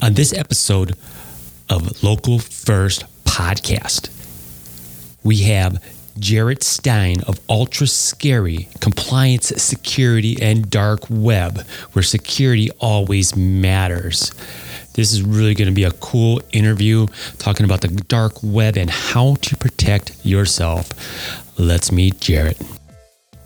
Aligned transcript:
on 0.00 0.14
this 0.14 0.32
episode 0.32 0.94
of 1.68 2.02
Local 2.02 2.38
First 2.38 3.04
Podcast. 3.24 4.10
We 5.24 5.38
have 5.38 5.82
Gjeret 6.18 6.62
Stein 6.62 7.22
of 7.26 7.40
Ultra 7.48 7.86
Scary 7.86 8.68
Compliance, 8.80 9.48
Security, 9.48 10.36
and 10.40 10.70
Dark 10.70 11.00
Web, 11.10 11.66
where 11.92 12.02
security 12.02 12.70
always 12.78 13.36
matters. 13.36 14.32
This 14.94 15.12
is 15.12 15.22
really 15.22 15.54
going 15.54 15.68
to 15.68 15.74
be 15.74 15.84
a 15.84 15.92
cool 15.92 16.40
interview 16.52 17.06
talking 17.38 17.64
about 17.64 17.80
the 17.80 17.88
dark 17.88 18.34
web 18.42 18.76
and 18.76 18.90
how 18.90 19.36
to 19.42 19.56
protect 19.56 20.24
yourself. 20.24 20.90
Let's 21.58 21.92
meet 21.92 22.20
Jarrett. 22.20 22.60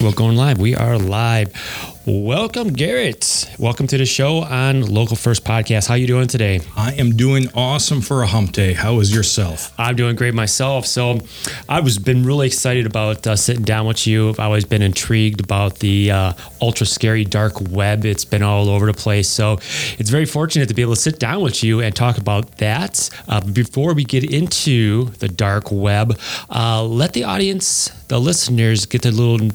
We're 0.03 0.11
going 0.11 0.37
live. 0.37 0.59
We 0.59 0.75
are 0.75 0.98
live. 0.98 1.53
Welcome, 2.05 2.71
Gjeret. 2.71 3.61
Welcome 3.61 3.87
to 3.87 3.96
the 3.96 4.07
show 4.07 4.39
on 4.39 4.82
Local 4.93 5.14
First 5.14 5.45
Podcast. 5.45 5.87
How 5.87 5.95
are 5.95 5.98
you 5.98 6.09
doing 6.09 6.27
today? 6.27 6.61
I 6.77 6.95
am 6.95 7.12
doing 7.16 7.47
awesome 7.55 8.01
for 8.01 8.24
a 8.24 8.27
hump 8.27 8.51
day. 8.51 8.73
How 8.73 8.98
is 8.98 9.15
yourself? 9.15 9.73
I'm 9.79 9.95
doing 9.95 10.16
great 10.16 10.34
myself. 10.34 10.84
So, 10.84 11.20
I 11.69 11.79
was 11.79 11.98
been 11.98 12.24
really 12.24 12.48
excited 12.48 12.87
about 12.87 13.24
uh, 13.24 13.37
sitting 13.37 13.62
down 13.62 13.87
with 13.87 14.05
you. 14.05 14.30
I've 14.30 14.41
always 14.41 14.65
been 14.65 14.83
intrigued 14.83 15.38
about 15.38 15.79
the 15.79 16.10
uh, 16.10 16.32
ultra 16.60 16.87
scary 16.87 17.24
dark 17.24 17.60
web. 17.71 18.05
It's 18.05 18.24
been 18.24 18.43
all 18.43 18.69
over 18.69 18.87
the 18.87 18.95
place. 18.95 19.29
So, 19.29 19.59
it's 19.96 20.10
very 20.10 20.27
fortunate 20.27 20.69
to 20.71 20.74
be 20.74 20.82
able 20.82 20.96
to 20.96 21.01
sit 21.01 21.21
down 21.21 21.41
with 21.41 21.62
you 21.62 21.82
and 21.82 21.95
talk 21.95 22.19
about 22.19 22.59
that. 22.59 23.10
Uh, 23.29 23.41
before 23.43 23.95
we 23.95 24.02
get 24.02 24.29
into 24.29 25.05
the 25.21 25.29
dark 25.29 25.71
web, 25.71 26.19
uh, 26.51 26.82
let 26.82 27.12
the 27.12 27.23
audience, 27.23 27.91
the 28.09 28.19
listeners, 28.19 28.87
get 28.87 29.07
a 29.07 29.12
little 29.12 29.51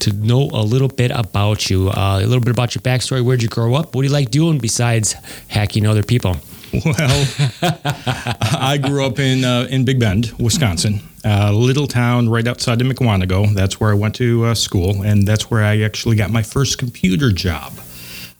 to 0.00 0.12
know 0.12 0.50
a 0.52 0.62
little 0.62 0.88
bit 0.88 1.10
about 1.10 1.70
you, 1.70 1.88
uh, 1.90 2.20
a 2.22 2.26
little 2.26 2.40
bit 2.40 2.50
about 2.50 2.74
your 2.74 2.82
backstory. 2.82 3.24
Where'd 3.24 3.42
you 3.42 3.48
grow 3.48 3.74
up? 3.74 3.94
What 3.94 4.02
do 4.02 4.08
you 4.08 4.12
like 4.12 4.30
doing 4.30 4.58
besides 4.58 5.14
hacking 5.48 5.86
other 5.86 6.02
people? 6.02 6.36
Well, 6.84 7.26
I 7.62 8.78
grew 8.82 9.04
up 9.06 9.18
in 9.18 9.44
uh, 9.44 9.66
in 9.70 9.84
Big 9.84 9.98
Bend, 9.98 10.32
Wisconsin, 10.38 11.00
a 11.24 11.52
little 11.52 11.86
town 11.86 12.28
right 12.28 12.46
outside 12.46 12.80
of 12.80 12.86
Mukwonago. 12.86 13.54
That's 13.54 13.80
where 13.80 13.90
I 13.90 13.94
went 13.94 14.14
to 14.16 14.44
uh, 14.44 14.54
school, 14.54 15.02
and 15.02 15.26
that's 15.26 15.50
where 15.50 15.64
I 15.64 15.80
actually 15.80 16.16
got 16.16 16.30
my 16.30 16.42
first 16.42 16.76
computer 16.78 17.32
job. 17.32 17.72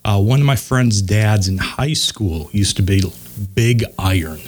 Uh, 0.04 0.20
one 0.20 0.40
of 0.40 0.46
my 0.46 0.56
friend's 0.56 1.02
dads 1.02 1.48
in 1.48 1.58
high 1.58 1.94
school 1.94 2.50
used 2.52 2.76
to 2.76 2.82
be 2.82 3.02
Big 3.54 3.84
Iron 3.98 4.40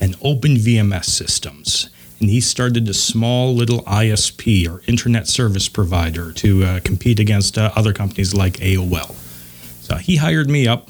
and 0.00 0.14
Open 0.22 0.56
VMS 0.56 1.06
Systems 1.06 1.88
and 2.20 2.30
he 2.30 2.40
started 2.40 2.88
a 2.88 2.94
small 2.94 3.54
little 3.54 3.82
ISP 3.82 4.68
or 4.68 4.80
internet 4.86 5.28
service 5.28 5.68
provider 5.68 6.32
to 6.32 6.64
uh, 6.64 6.80
compete 6.80 7.20
against 7.20 7.58
uh, 7.58 7.70
other 7.76 7.92
companies 7.92 8.34
like 8.34 8.54
AOL. 8.54 9.14
So 9.82 9.96
he 9.96 10.16
hired 10.16 10.48
me 10.48 10.66
up. 10.66 10.88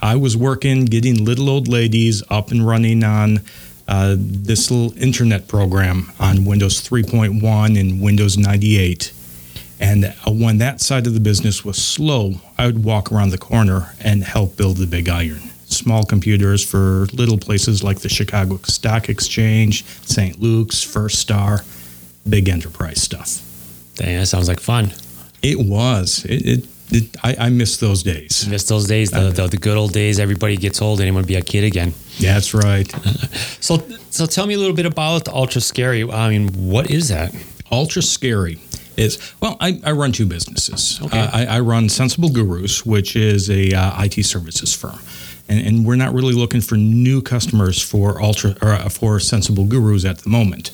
I 0.00 0.16
was 0.16 0.36
working 0.36 0.84
getting 0.84 1.24
little 1.24 1.50
old 1.50 1.68
ladies 1.68 2.22
up 2.30 2.50
and 2.50 2.66
running 2.66 3.04
on 3.04 3.40
uh, 3.88 4.16
this 4.18 4.70
little 4.70 4.96
internet 5.02 5.48
program 5.48 6.12
on 6.18 6.44
Windows 6.44 6.80
3.1 6.80 7.78
and 7.78 8.00
Windows 8.00 8.38
98. 8.38 9.12
And 9.80 10.04
uh, 10.04 10.30
when 10.30 10.58
that 10.58 10.80
side 10.80 11.06
of 11.06 11.14
the 11.14 11.20
business 11.20 11.64
was 11.64 11.82
slow, 11.82 12.34
I 12.56 12.66
would 12.66 12.84
walk 12.84 13.10
around 13.10 13.30
the 13.30 13.38
corner 13.38 13.94
and 14.00 14.22
help 14.22 14.56
build 14.56 14.76
the 14.76 14.86
big 14.86 15.08
iron 15.08 15.51
small 15.72 16.04
computers 16.04 16.64
for 16.64 17.06
little 17.12 17.38
places 17.38 17.82
like 17.82 18.00
the 18.00 18.08
Chicago 18.08 18.58
Stock 18.64 19.08
Exchange, 19.08 19.84
St. 19.84 20.40
Luke's, 20.40 20.84
Firstar, 20.84 21.64
big 22.28 22.48
enterprise 22.48 23.02
stuff. 23.02 23.42
Dang, 23.96 24.18
that 24.18 24.26
sounds 24.26 24.48
like 24.48 24.60
fun. 24.60 24.92
It 25.42 25.58
was. 25.58 26.24
It, 26.24 26.46
it, 26.46 26.66
it 26.90 27.16
I, 27.22 27.46
I, 27.46 27.50
miss 27.50 27.78
those 27.78 28.02
days. 28.02 28.46
Miss 28.48 28.64
those 28.64 28.86
days, 28.86 29.10
the, 29.10 29.30
the, 29.30 29.48
the, 29.48 29.56
good 29.56 29.76
old 29.76 29.92
days. 29.92 30.18
Everybody 30.20 30.56
gets 30.56 30.80
old 30.80 31.00
and 31.00 31.16
to 31.16 31.22
be 31.24 31.34
a 31.34 31.42
kid 31.42 31.64
again. 31.64 31.92
That's 32.20 32.54
right. 32.54 32.90
so, 33.60 33.78
so 34.10 34.26
tell 34.26 34.46
me 34.46 34.54
a 34.54 34.58
little 34.58 34.76
bit 34.76 34.86
about 34.86 35.28
Ultra 35.28 35.60
Scary. 35.60 36.08
I 36.10 36.30
mean, 36.30 36.48
what 36.48 36.90
is 36.90 37.08
that? 37.08 37.34
Ultra 37.70 38.02
Scary 38.02 38.60
is 38.96 39.32
well, 39.40 39.56
I, 39.60 39.80
I 39.84 39.92
run 39.92 40.12
two 40.12 40.26
businesses. 40.26 41.00
Okay. 41.02 41.18
Uh, 41.18 41.30
I, 41.32 41.46
I, 41.56 41.60
run 41.60 41.88
Sensible 41.88 42.28
Gurus, 42.28 42.84
which 42.84 43.16
is 43.16 43.50
a 43.50 43.72
uh, 43.72 44.04
IT 44.04 44.24
services 44.24 44.74
firm 44.74 44.98
and, 45.52 45.66
and 45.66 45.86
we're 45.86 45.96
not 45.96 46.14
really 46.14 46.32
looking 46.32 46.60
for 46.60 46.76
new 46.76 47.20
customers 47.20 47.80
for 47.80 48.20
ultra 48.22 48.56
or 48.62 48.72
uh, 48.72 48.88
for 48.88 49.20
sensible 49.20 49.64
gurus 49.66 50.04
at 50.04 50.18
the 50.18 50.30
moment. 50.30 50.70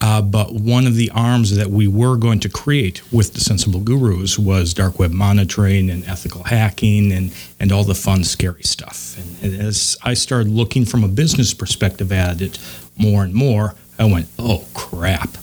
Uh, 0.00 0.20
but 0.20 0.52
one 0.52 0.86
of 0.86 0.96
the 0.96 1.10
arms 1.10 1.56
that 1.56 1.68
we 1.68 1.88
were 1.88 2.16
going 2.16 2.38
to 2.38 2.48
create 2.48 3.00
with 3.10 3.32
the 3.32 3.40
Sensible 3.40 3.80
Gurus 3.80 4.38
was 4.38 4.74
dark 4.74 4.98
web 4.98 5.12
monitoring 5.12 5.88
and 5.88 6.04
ethical 6.04 6.42
hacking 6.42 7.10
and, 7.10 7.32
and 7.58 7.72
all 7.72 7.84
the 7.84 7.94
fun, 7.94 8.22
scary 8.22 8.64
stuff. 8.64 9.16
And 9.42 9.60
as 9.60 9.96
I 10.02 10.12
started 10.12 10.52
looking 10.52 10.84
from 10.84 11.04
a 11.04 11.08
business 11.08 11.54
perspective 11.54 12.12
at 12.12 12.42
it 12.42 12.58
more 12.98 13.22
and 13.24 13.32
more, 13.32 13.76
I 13.98 14.04
went, 14.04 14.28
oh 14.38 14.66
crap, 14.74 15.38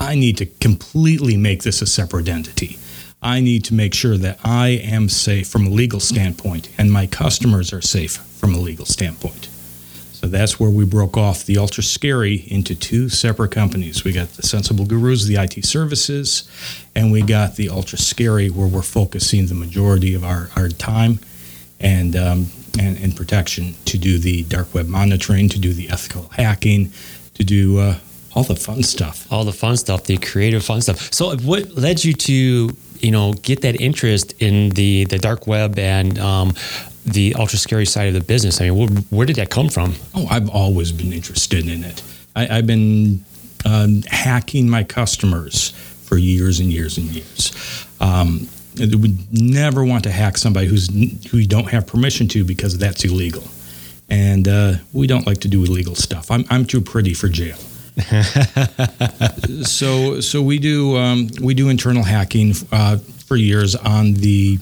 I 0.00 0.16
need 0.16 0.38
to 0.38 0.46
completely 0.46 1.36
make 1.36 1.62
this 1.62 1.80
a 1.80 1.86
separate 1.86 2.28
entity. 2.28 2.78
I 3.24 3.40
need 3.40 3.64
to 3.64 3.74
make 3.74 3.94
sure 3.94 4.18
that 4.18 4.38
I 4.44 4.68
am 4.68 5.08
safe 5.08 5.48
from 5.48 5.66
a 5.66 5.70
legal 5.70 5.98
standpoint 5.98 6.68
and 6.76 6.92
my 6.92 7.06
customers 7.06 7.72
are 7.72 7.80
safe 7.80 8.18
from 8.18 8.54
a 8.54 8.58
legal 8.58 8.84
standpoint. 8.84 9.48
So 10.12 10.26
that's 10.26 10.60
where 10.60 10.68
we 10.68 10.84
broke 10.84 11.16
off 11.16 11.44
the 11.44 11.56
Ultra 11.56 11.82
Scary 11.82 12.44
into 12.48 12.74
two 12.74 13.08
separate 13.08 13.50
companies. 13.50 14.04
We 14.04 14.12
got 14.12 14.28
the 14.34 14.42
Sensible 14.42 14.84
Gurus, 14.84 15.24
the 15.24 15.36
IT 15.36 15.64
services, 15.64 16.48
and 16.94 17.10
we 17.10 17.22
got 17.22 17.56
the 17.56 17.70
Ultra 17.70 17.98
Scary, 17.98 18.50
where 18.50 18.66
we're 18.66 18.82
focusing 18.82 19.46
the 19.46 19.54
majority 19.54 20.14
of 20.14 20.22
our, 20.22 20.50
our 20.54 20.68
time 20.68 21.18
and, 21.80 22.14
um, 22.16 22.46
and, 22.78 22.98
and 22.98 23.16
protection 23.16 23.74
to 23.86 23.96
do 23.96 24.18
the 24.18 24.42
dark 24.44 24.72
web 24.74 24.86
monitoring, 24.86 25.48
to 25.48 25.58
do 25.58 25.72
the 25.72 25.88
ethical 25.88 26.28
hacking, 26.36 26.92
to 27.34 27.44
do 27.44 27.78
uh, 27.78 27.98
all 28.34 28.44
the 28.44 28.56
fun 28.56 28.82
stuff. 28.82 29.30
All 29.32 29.44
the 29.44 29.52
fun 29.52 29.76
stuff, 29.76 30.04
the 30.04 30.18
creative 30.18 30.64
fun 30.64 30.82
stuff. 30.82 31.12
So, 31.12 31.36
what 31.36 31.72
led 31.72 32.04
you 32.04 32.12
to 32.12 32.76
you 33.04 33.10
know 33.10 33.34
get 33.34 33.60
that 33.60 33.80
interest 33.80 34.34
in 34.40 34.70
the 34.70 35.04
the 35.04 35.18
dark 35.18 35.46
web 35.46 35.78
and 35.78 36.18
um, 36.18 36.54
the 37.04 37.34
ultra 37.34 37.58
scary 37.58 37.86
side 37.86 38.08
of 38.08 38.14
the 38.14 38.20
business? 38.20 38.60
I 38.60 38.70
mean, 38.70 38.78
where, 38.78 38.88
where, 39.10 39.26
did 39.26 39.36
that 39.36 39.50
come 39.50 39.68
from? 39.68 39.94
Oh, 40.14 40.26
I've 40.30 40.48
always 40.48 40.90
been 40.90 41.12
interested 41.12 41.68
in 41.68 41.84
it. 41.84 42.02
I, 42.34 42.46
have 42.46 42.66
been 42.66 43.24
um, 43.64 44.02
hacking 44.08 44.68
my 44.68 44.84
customers 44.84 45.70
for 46.04 46.16
years 46.16 46.60
and 46.60 46.72
years 46.72 46.98
and 46.98 47.06
years. 47.08 47.86
Um, 48.00 48.48
would 48.78 49.32
never 49.32 49.84
want 49.84 50.02
to 50.04 50.10
hack 50.10 50.36
somebody 50.36 50.66
who's 50.66 50.88
who 51.30 51.38
you 51.38 51.46
don't 51.46 51.70
have 51.70 51.86
permission 51.86 52.26
to 52.28 52.44
because 52.44 52.76
that's 52.76 53.04
illegal, 53.04 53.44
and 54.08 54.48
uh, 54.48 54.74
we 54.92 55.06
don't 55.06 55.26
like 55.26 55.38
to 55.38 55.48
do 55.48 55.62
illegal 55.62 55.94
stuff. 55.94 56.30
I'm 56.30 56.44
I'm 56.50 56.64
too 56.64 56.80
pretty 56.80 57.14
for 57.14 57.28
jail. 57.28 57.58
so 59.62 60.20
so 60.20 60.42
we 60.42 60.58
do 60.58 60.96
um, 60.96 61.28
we 61.40 61.54
do 61.54 61.68
internal 61.68 62.02
hacking 62.02 62.52
uh, 62.72 62.96
for 63.26 63.36
years 63.36 63.76
on 63.76 64.14
the 64.14 64.58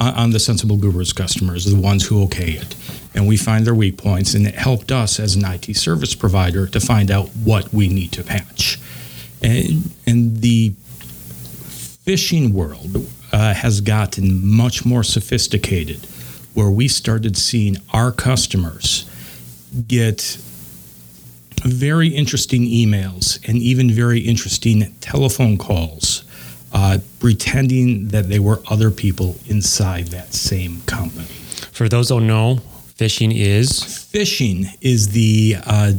on 0.00 0.30
the 0.30 0.40
sensible 0.40 0.76
gurus 0.76 1.12
customers, 1.12 1.64
the 1.64 1.80
ones 1.80 2.06
who 2.06 2.22
okay 2.24 2.52
it, 2.52 2.74
and 3.14 3.26
we 3.26 3.36
find 3.36 3.66
their 3.66 3.74
weak 3.74 3.96
points, 3.96 4.34
and 4.34 4.46
it 4.46 4.54
helped 4.54 4.90
us 4.90 5.20
as 5.20 5.36
an 5.36 5.44
IT 5.44 5.74
service 5.76 6.14
provider 6.14 6.66
to 6.66 6.80
find 6.80 7.10
out 7.10 7.28
what 7.28 7.72
we 7.72 7.88
need 7.88 8.12
to 8.12 8.24
patch. 8.24 8.78
And, 9.42 9.90
and 10.06 10.38
the 10.38 10.70
phishing 12.04 12.52
world 12.52 13.06
uh, 13.32 13.54
has 13.54 13.80
gotten 13.80 14.44
much 14.44 14.84
more 14.84 15.04
sophisticated, 15.04 16.06
where 16.54 16.70
we 16.70 16.88
started 16.88 17.36
seeing 17.36 17.76
our 17.92 18.10
customers 18.10 19.08
get 19.86 20.38
very 21.64 22.08
interesting 22.08 22.62
emails 22.62 23.46
and 23.48 23.58
even 23.58 23.90
very 23.90 24.20
interesting 24.20 24.94
telephone 25.00 25.58
calls 25.58 26.24
uh, 26.72 26.98
pretending 27.18 28.08
that 28.08 28.28
they 28.28 28.38
were 28.38 28.60
other 28.70 28.90
people 28.90 29.36
inside 29.46 30.08
that 30.08 30.34
same 30.34 30.80
company. 30.82 31.26
For 31.72 31.88
those 31.88 32.08
who 32.08 32.16
don't 32.18 32.26
know, 32.26 32.56
phishing 32.96 33.32
is 33.34 33.70
phishing 34.12 34.66
is 34.80 35.10
the 35.10 35.56
uh, 35.64 35.92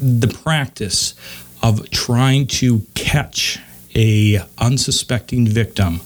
the 0.00 0.28
practice 0.42 1.14
of 1.62 1.88
trying 1.90 2.46
to 2.46 2.80
catch 2.94 3.58
a 3.94 4.40
unsuspecting 4.58 5.46
victim, 5.46 6.00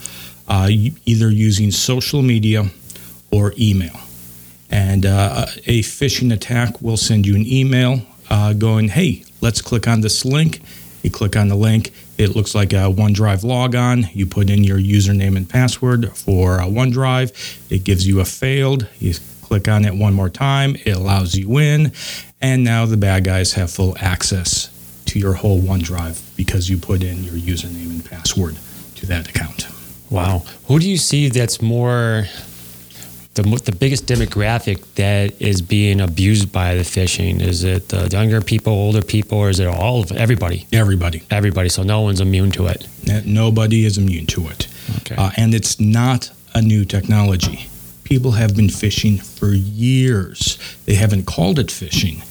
uh, 0.47 0.69
either 0.71 1.31
using 1.31 1.71
social 1.71 2.23
media 2.23 2.67
or 3.33 3.55
email. 3.59 3.99
And 4.71 5.07
uh, 5.07 5.47
a 5.67 5.81
phishing 5.83 6.33
attack 6.33 6.81
will 6.83 6.99
send 6.99 7.27
you 7.27 7.35
an 7.35 7.47
email 7.47 8.03
uh, 8.31 8.53
going, 8.53 8.89
hey, 8.89 9.25
let's 9.41 9.61
click 9.61 9.87
on 9.89 10.01
this 10.01 10.25
link. 10.25 10.61
You 11.03 11.11
click 11.11 11.37
on 11.37 11.49
the 11.49 11.55
link, 11.55 11.93
it 12.19 12.35
looks 12.35 12.55
like 12.55 12.73
a 12.73 12.91
OneDrive 12.91 13.45
logon. 13.45 14.09
You 14.13 14.27
put 14.27 14.51
in 14.51 14.65
your 14.65 14.79
username 14.79 15.37
and 15.37 15.49
password 15.49 16.13
for 16.17 16.59
OneDrive. 16.59 17.71
It 17.71 17.85
gives 17.85 18.07
you 18.07 18.21
a 18.21 18.25
failed. 18.25 18.89
You 18.99 19.15
click 19.43 19.69
on 19.69 19.85
it 19.85 19.95
one 19.95 20.15
more 20.15 20.29
time, 20.29 20.77
it 20.85 20.97
allows 20.97 21.35
you 21.35 21.59
in. 21.59 21.93
And 22.41 22.65
now 22.65 22.85
the 22.87 22.97
bad 22.97 23.25
guys 23.25 23.55
have 23.55 23.71
full 23.71 23.97
access 23.99 24.71
to 25.07 25.19
your 25.19 25.35
whole 25.35 25.61
OneDrive 25.61 26.37
because 26.37 26.69
you 26.69 26.77
put 26.79 27.03
in 27.03 27.25
your 27.25 27.35
username 27.35 27.91
and 27.91 28.05
password 28.05 28.59
to 28.97 29.07
that 29.07 29.29
account. 29.29 29.67
Wow. 30.11 30.43
Who 30.67 30.79
do 30.79 30.89
you 30.89 30.99
see 30.99 31.29
that's 31.29 31.63
more 31.63 32.27
the, 33.43 33.63
the 33.65 33.73
biggest 33.73 34.07
demographic 34.07 34.83
that 34.95 35.41
is 35.41 35.63
being 35.63 36.01
abused 36.01 36.53
by 36.53 36.75
the 36.75 36.83
phishing? 36.83 37.41
Is 37.41 37.63
it 37.63 37.89
the 37.89 38.09
younger 38.09 38.41
people, 38.41 38.73
older 38.73 39.03
people, 39.03 39.39
or 39.39 39.49
is 39.49 39.61
it 39.61 39.69
all 39.69 40.01
of 40.03 40.13
everybody? 40.13 40.67
Everybody. 40.73 41.23
Everybody. 41.31 41.69
So 41.69 41.83
no 41.83 42.01
one's 42.01 42.21
immune 42.21 42.51
to 42.53 42.67
it. 42.67 42.89
Nobody 43.25 43.85
is 43.85 43.97
immune 43.97 44.27
to 44.27 44.49
it. 44.49 44.67
Okay. 44.99 45.15
Uh, 45.17 45.31
and 45.37 45.55
it's 45.55 45.79
not 45.79 46.31
a 46.55 46.61
new 46.61 46.85
technology. 46.85 47.69
People 48.05 48.33
have 48.33 48.57
been 48.57 48.69
phishing 48.69 49.23
for 49.23 49.53
years. 49.53 50.59
They 50.87 50.95
haven't 50.95 51.27
called 51.27 51.59
it 51.59 51.69
phishing. 51.69 52.25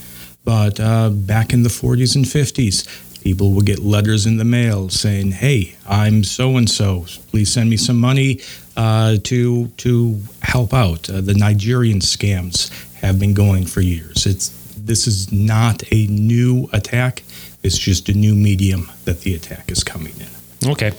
But 0.43 0.79
uh, 0.79 1.09
back 1.09 1.53
in 1.53 1.63
the 1.63 1.69
40s 1.69 2.15
and 2.15 2.25
50s, 2.25 3.06
people 3.27 3.51
would 3.51 3.65
get 3.65 3.79
letters 3.79 4.25
in 4.25 4.37
the 4.37 4.45
mail 4.45 4.87
saying, 4.87 5.31
"Hey, 5.31 5.75
I'm 5.85 6.23
so 6.23 6.55
and 6.55 6.69
so. 6.69 7.05
Please 7.29 7.51
send 7.51 7.69
me 7.69 7.75
some 7.75 7.97
money 7.97 8.39
uh, 8.77 9.17
to 9.25 9.67
to 9.83 10.21
help 10.43 10.73
out." 10.73 11.09
Uh, 11.09 11.19
the 11.19 11.33
Nigerian 11.33 11.99
scams 11.99 12.57
have 13.01 13.19
been 13.19 13.33
going 13.33 13.65
for 13.65 13.81
years. 13.81 14.25
It's 14.25 14.47
this 14.77 15.07
is 15.07 15.29
not 15.29 15.83
a 15.91 16.07
new 16.07 16.69
attack. 16.71 17.23
It's 17.63 17.77
just 17.77 18.07
a 18.07 18.13
new 18.13 18.33
medium 18.33 18.89
that 19.03 19.19
the 19.23 19.35
attack 19.35 19.69
is 19.69 19.83
coming 19.83 20.13
in. 20.25 20.69
Okay. 20.71 20.93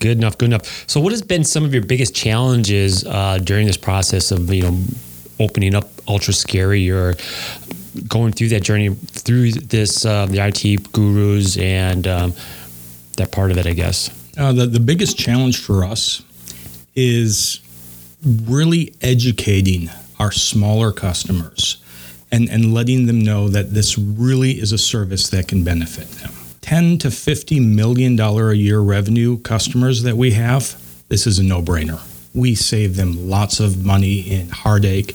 Good 0.00 0.16
enough. 0.16 0.38
Good 0.38 0.48
enough. 0.52 0.84
So, 0.88 0.98
what 0.98 1.12
has 1.12 1.20
been 1.20 1.44
some 1.44 1.62
of 1.66 1.74
your 1.74 1.84
biggest 1.84 2.14
challenges 2.14 3.04
uh, 3.04 3.36
during 3.44 3.66
this 3.66 3.76
process 3.76 4.32
of 4.32 4.50
you 4.50 4.62
know 4.62 4.74
opening 5.38 5.74
up 5.74 5.90
Ultra 6.08 6.32
Scary 6.32 6.90
or 6.90 7.14
going 8.08 8.32
through 8.32 8.48
that 8.48 8.62
journey 8.62 8.96
through 9.26 9.50
this 9.52 10.06
uh, 10.06 10.26
the 10.26 10.38
IT 10.38 10.92
gurus 10.92 11.58
and 11.58 12.06
um, 12.06 12.32
that 13.16 13.32
part 13.32 13.50
of 13.50 13.58
it, 13.58 13.66
I 13.66 13.72
guess. 13.72 14.10
Uh, 14.38 14.52
the 14.52 14.66
the 14.66 14.80
biggest 14.80 15.18
challenge 15.18 15.60
for 15.62 15.84
us 15.84 16.22
is 16.94 17.60
really 18.24 18.94
educating 19.02 19.90
our 20.18 20.32
smaller 20.32 20.92
customers 20.92 21.82
and, 22.32 22.48
and 22.48 22.72
letting 22.72 23.06
them 23.06 23.20
know 23.20 23.48
that 23.48 23.72
this 23.74 23.98
really 23.98 24.52
is 24.52 24.72
a 24.72 24.78
service 24.78 25.28
that 25.30 25.46
can 25.46 25.62
benefit 25.62 26.08
them. 26.22 26.32
10 26.62 26.98
to 26.98 27.10
50 27.10 27.60
million 27.60 28.16
dollar 28.16 28.50
a 28.50 28.56
year 28.56 28.80
revenue 28.80 29.38
customers 29.38 30.02
that 30.02 30.16
we 30.16 30.32
have, 30.32 30.82
this 31.08 31.26
is 31.26 31.38
a 31.38 31.44
no-brainer. 31.44 32.00
We 32.34 32.54
save 32.54 32.96
them 32.96 33.30
lots 33.30 33.60
of 33.60 33.84
money 33.84 34.18
in 34.18 34.48
heartache 34.48 35.14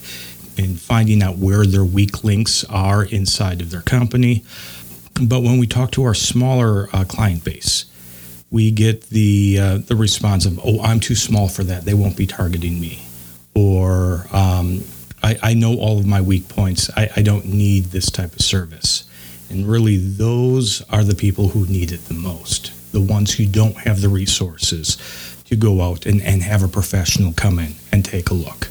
in 0.58 0.76
finding 0.76 1.22
out 1.22 1.38
where 1.38 1.66
their 1.66 1.86
weak 1.86 2.24
links 2.24 2.64
are 2.66 3.04
inside 3.04 3.62
of 3.62 3.72
their 3.72 3.82
company. 3.82 4.44
But 5.22 5.42
when 5.42 5.58
we 5.58 5.68
talk 5.68 5.92
to 5.92 6.04
our 6.04 6.14
smaller 6.14 6.88
uh, 6.94 7.04
client 7.04 7.44
base, 7.44 7.86
we 8.50 8.72
get 8.72 9.10
the 9.10 9.60
uh, 9.60 9.78
the 9.78 9.96
response 9.96 10.46
of, 10.46 10.60
"Oh, 10.64 10.82
I'm 10.82 11.00
too 11.00 11.16
small 11.16 11.48
for 11.48 11.64
that. 11.64 11.86
They 11.86 11.94
won't 11.94 12.18
be 12.18 12.28
targeting 12.28 12.80
me," 12.80 13.00
or 13.56 14.28
um, 14.32 14.84
I, 15.24 15.38
I, 15.42 15.54
know 15.54 15.76
all 15.78 16.00
of 16.00 16.06
my 16.06 16.22
weak 16.22 16.50
points. 16.50 16.90
I, 16.96 17.10
I 17.16 17.22
don't 17.22 17.46
need 17.46 17.86
this 17.86 18.10
type 18.10 18.34
of 18.34 18.42
service." 18.42 19.06
And 19.50 19.68
really, 19.68 19.98
those 19.98 20.82
are 20.90 21.04
the 21.04 21.16
people 21.16 21.50
who 21.50 21.66
need 21.66 21.92
it 21.92 22.06
the 22.06 22.14
most. 22.14 22.72
The 22.94 23.02
ones 23.02 23.34
who 23.34 23.46
don't 23.46 23.78
have 23.80 24.00
the 24.02 24.08
resources 24.10 24.98
to 25.46 25.58
go 25.58 25.82
out 25.82 26.06
and, 26.06 26.22
and 26.22 26.42
have 26.42 26.64
a 26.64 26.70
professional 26.70 27.34
come 27.34 27.60
in 27.60 27.76
and 27.92 28.06
take 28.06 28.30
a 28.30 28.34
look. 28.34 28.70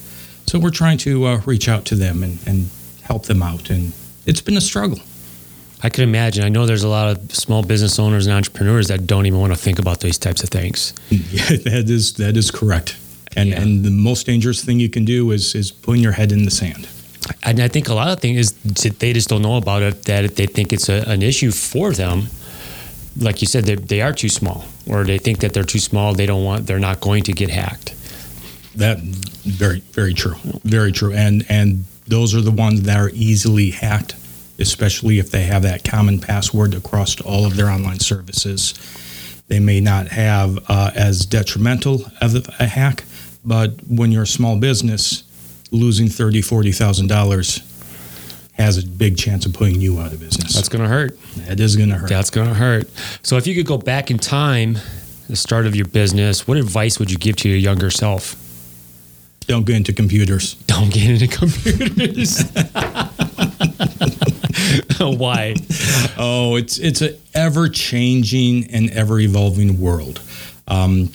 So 0.51 0.59
we're 0.59 0.71
trying 0.71 0.99
to 0.99 1.27
uh, 1.27 1.41
reach 1.47 1.69
out 1.69 1.85
to 1.85 1.95
them 1.95 2.25
and, 2.25 2.41
and 2.45 2.71
help 3.03 3.27
them 3.27 3.41
out. 3.41 3.71
And 3.71 3.93
it's 4.27 4.41
been 4.41 4.57
a 4.57 4.61
struggle. 4.61 4.99
I 5.81 5.91
can 5.91 6.03
imagine. 6.03 6.43
I 6.43 6.49
know 6.49 6.67
there's 6.67 6.83
a 6.83 6.89
lot 6.89 7.17
of 7.17 7.33
small 7.33 7.63
business 7.63 8.01
owners 8.01 8.27
and 8.27 8.35
entrepreneurs 8.35 8.89
that 8.89 9.07
don't 9.07 9.27
even 9.27 9.39
want 9.39 9.53
to 9.53 9.57
think 9.59 9.79
about 9.79 10.01
these 10.01 10.19
types 10.19 10.43
of 10.43 10.49
things. 10.49 10.93
Yeah, 11.11 11.51
that 11.51 11.89
is 11.89 12.15
that 12.15 12.37
is 12.37 12.51
correct. 12.51 12.97
And 13.37 13.51
yeah. 13.51 13.61
and 13.61 13.85
the 13.85 13.93
most 13.93 14.27
dangerous 14.27 14.65
thing 14.65 14.81
you 14.81 14.91
can 14.91 15.05
do 15.05 15.31
is 15.31 15.55
is 15.55 15.71
putting 15.71 16.03
your 16.03 16.15
head 16.19 16.33
in 16.33 16.45
the 16.45 16.51
sand. 16.51 16.89
And 17.45 17.61
I 17.61 17.69
think 17.69 17.89
a 17.89 17.95
lot 17.95 18.09
of 18.09 18.19
things 18.19 18.39
is 18.41 18.53
they 18.99 19.13
just 19.13 19.29
don't 19.29 19.43
know 19.43 19.57
about 19.57 19.83
it. 19.83 20.07
That 20.07 20.35
they 20.35 20.47
think 20.47 20.73
it's 20.73 20.89
a, 20.89 21.09
an 21.09 21.23
issue 21.23 21.53
for 21.53 21.93
them. 21.93 22.27
Like 23.17 23.41
you 23.41 23.47
said, 23.47 23.67
they, 23.67 23.77
they 23.77 24.01
are 24.03 24.13
too 24.13 24.29
small, 24.29 24.65
or 24.89 25.05
they 25.05 25.19
think 25.19 25.39
that 25.39 25.53
they're 25.53 25.71
too 25.75 25.79
small. 25.79 26.13
They 26.13 26.27
don't 26.27 26.43
want. 26.43 26.67
They're 26.67 26.81
not 26.81 27.01
going 27.01 27.23
to 27.25 27.33
get 27.33 27.51
hacked. 27.51 27.95
That 28.77 29.01
very 29.01 29.81
very 29.81 30.15
true, 30.15 30.37
very 30.65 30.93
true. 30.93 31.13
And 31.13 31.45
and 31.49 31.85
those 32.07 32.35
are 32.35 32.41
the 32.41 32.51
ones 32.51 32.83
that 32.83 32.97
are 32.97 33.11
easily 33.11 33.71
hacked, 33.71 34.15
especially 34.59 35.19
if 35.19 35.31
they 35.31 35.43
have 35.43 35.63
that 35.63 35.85
common 35.85 36.19
password 36.21 36.75
across 36.75 37.21
all 37.21 37.47
of 37.47 37.57
their 37.57 37.69
online 37.69 38.01
services. 38.01 38.75
They 39.49 39.59
may 39.59 39.81
not 39.81 40.09
have 40.09 40.59
uh, 40.69 40.93
as 40.95 41.27
detrimental 41.27 42.05
of 42.21 42.49
a 42.61 42.67
hack, 42.67 43.05
but 43.45 43.73
when 43.89 44.13
you're 44.13 44.23
a 44.23 44.27
small 44.27 44.57
business, 44.57 45.25
losing 45.73 46.09
thirty, 46.09 46.43
forty 46.43 46.73
thousand 46.73 47.09
dollars 47.09 47.61
has 48.55 48.77
a 48.77 48.87
big 48.87 49.17
chance 49.17 49.47
of 49.47 49.55
putting 49.55 49.81
you 49.81 49.99
out 49.99 50.13
of 50.13 50.21
business. 50.21 50.55
That's 50.55 50.69
going 50.69 50.83
to 50.83 50.89
hurt. 50.89 51.19
That 51.49 51.59
is 51.59 51.77
going 51.77 51.89
to 51.89 51.97
hurt. 51.97 52.11
That's 52.11 52.31
going 52.31 52.49
to 52.49 52.55
hurt. 52.55 52.89
So, 53.23 53.37
if 53.37 53.47
you 53.47 53.55
could 53.55 53.67
go 53.67 53.79
back 53.79 54.11
in 54.11 54.19
time, 54.19 54.79
the 55.29 55.37
start 55.37 55.67
of 55.67 55.75
your 55.75 55.87
business, 55.87 56.47
what 56.47 56.59
advice 56.59 56.99
would 56.99 57.11
you 57.11 57.17
give 57.17 57.37
to 57.37 57.49
your 57.49 57.59
younger 57.59 57.91
self? 57.91 58.37
Don't 59.51 59.67
get 59.67 59.75
into 59.75 59.93
computers. 59.93 60.55
Don't 60.69 60.93
get 60.93 61.11
into 61.11 61.27
computers. 61.27 62.45
Why? 65.01 65.57
Oh, 66.17 66.55
it's 66.55 66.79
it's 66.79 67.01
an 67.01 67.17
ever 67.35 67.69
changing 67.69 68.71
and 68.71 68.91
ever 68.91 69.19
evolving 69.19 69.81
world. 69.81 70.21
Um, 70.69 71.11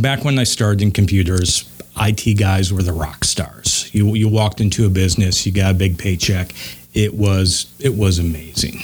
back 0.00 0.22
when 0.22 0.38
I 0.38 0.44
started 0.44 0.82
in 0.82 0.90
computers, 0.92 1.66
IT 1.98 2.38
guys 2.38 2.70
were 2.74 2.82
the 2.82 2.92
rock 2.92 3.24
stars. 3.24 3.88
You 3.94 4.14
you 4.16 4.28
walked 4.28 4.60
into 4.60 4.84
a 4.84 4.90
business, 4.90 5.46
you 5.46 5.52
got 5.52 5.70
a 5.70 5.74
big 5.74 5.96
paycheck. 5.96 6.52
It 6.92 7.14
was 7.14 7.74
it 7.80 7.94
was 7.94 8.18
amazing. 8.18 8.80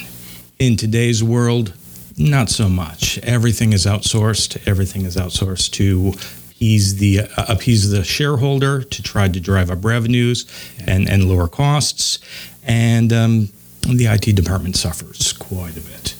In 0.57 0.77
today's 0.77 1.23
world, 1.23 1.75
not 2.17 2.49
so 2.49 2.67
much. 2.67 3.19
Everything 3.19 3.71
is 3.71 3.85
outsourced. 3.85 4.67
Everything 4.67 5.05
is 5.05 5.15
outsourced 5.15 5.73
to 5.73 6.13
appease 6.55 6.95
the 6.97 7.19
uh, 7.19 7.45
appease 7.49 7.89
the 7.89 8.03
shareholder 8.03 8.81
to 8.81 9.03
try 9.03 9.27
to 9.27 9.39
drive 9.39 9.69
up 9.69 9.83
revenues 9.83 10.45
and 10.85 11.09
and 11.09 11.27
lower 11.27 11.47
costs, 11.47 12.19
and 12.63 13.11
um, 13.11 13.49
the 13.81 14.05
IT 14.05 14.35
department 14.35 14.75
suffers 14.75 15.33
quite 15.33 15.77
a 15.77 15.81
bit. 15.81 16.15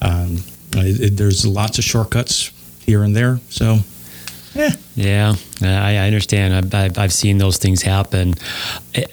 Um, 0.00 0.38
it, 0.76 1.16
there's 1.16 1.46
lots 1.46 1.78
of 1.78 1.84
shortcuts 1.84 2.52
here 2.80 3.02
and 3.02 3.16
there, 3.16 3.40
so 3.48 3.78
yeah. 4.54 4.70
Yeah, 4.94 5.34
I, 5.62 5.96
I 5.96 6.06
understand. 6.06 6.54
I've, 6.54 6.74
I've, 6.74 6.98
I've, 6.98 7.12
seen 7.12 7.38
those 7.38 7.58
things 7.58 7.82
happen. 7.82 8.34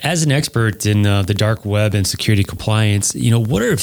As 0.02 0.24
an 0.24 0.32
expert 0.32 0.86
in 0.86 1.06
uh, 1.06 1.22
the 1.22 1.34
dark 1.34 1.64
web 1.64 1.94
and 1.94 2.06
security 2.06 2.42
compliance, 2.42 3.14
you 3.14 3.30
know, 3.30 3.40
what 3.40 3.62
are 3.62 3.76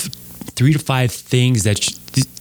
three 0.55 0.73
to 0.73 0.79
five 0.79 1.11
things 1.11 1.63
that 1.63 1.79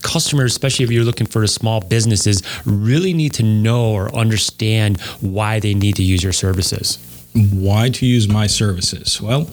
customers, 0.01 0.51
especially 0.51 0.85
if 0.85 0.91
you're 0.91 1.03
looking 1.03 1.27
for 1.27 1.45
small 1.47 1.81
businesses, 1.81 2.43
really 2.65 3.13
need 3.13 3.33
to 3.33 3.43
know 3.43 3.91
or 3.91 4.13
understand 4.15 4.99
why 5.21 5.59
they 5.59 5.73
need 5.73 5.95
to 5.95 6.03
use 6.03 6.23
your 6.23 6.33
services? 6.33 6.99
Why 7.33 7.89
to 7.89 8.05
use 8.05 8.27
my 8.27 8.47
services? 8.47 9.21
Well, 9.21 9.49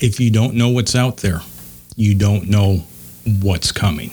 if 0.00 0.20
you 0.20 0.30
don't 0.30 0.54
know 0.54 0.68
what's 0.68 0.94
out 0.94 1.18
there, 1.18 1.40
you 1.96 2.14
don't 2.14 2.48
know 2.48 2.84
what's 3.40 3.72
coming 3.72 4.10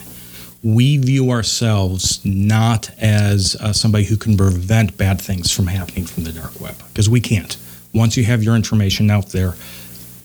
we 0.64 0.98
view 0.98 1.32
ourselves 1.32 2.24
not 2.24 2.92
as 3.00 3.56
uh, 3.60 3.74
somebody 3.74 4.04
who 4.06 4.16
can 4.16 4.38
prevent 4.38 4.96
bad 4.98 5.20
things 5.20 5.52
from 5.52 5.68
happening 5.68 6.06
from 6.06 6.24
the 6.24 6.32
dark 6.32 6.60
web 6.60 6.76
because 6.90 7.10
we 7.10 7.20
can't. 7.20 7.58
Once 7.94 8.16
you 8.16 8.24
have 8.24 8.44
your 8.44 8.56
information 8.56 9.10
out 9.10 9.28
there, 9.30 9.56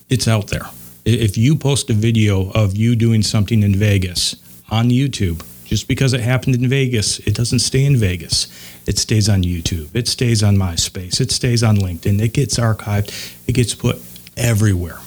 it's 0.08 0.28
out 0.28 0.48
there. 0.48 0.66
If 1.06 1.38
you 1.38 1.54
post 1.54 1.88
a 1.88 1.92
video 1.92 2.50
of 2.50 2.76
you 2.76 2.96
doing 2.96 3.22
something 3.22 3.62
in 3.62 3.76
Vegas 3.76 4.34
on 4.70 4.90
YouTube, 4.90 5.40
just 5.64 5.86
because 5.86 6.12
it 6.12 6.20
happened 6.20 6.56
in 6.56 6.68
Vegas, 6.68 7.20
it 7.20 7.32
doesn't 7.32 7.60
stay 7.60 7.84
in 7.84 7.96
Vegas. 7.96 8.48
It 8.88 8.98
stays 8.98 9.28
on 9.28 9.44
YouTube. 9.44 9.94
It 9.94 10.08
stays 10.08 10.42
on 10.42 10.56
MySpace. 10.56 11.20
It 11.20 11.30
stays 11.30 11.62
on 11.62 11.76
LinkedIn. 11.76 12.20
It 12.20 12.32
gets 12.32 12.58
archived. 12.58 13.38
It 13.46 13.52
gets 13.52 13.72
put 13.72 14.02
everywhere. 14.36 14.98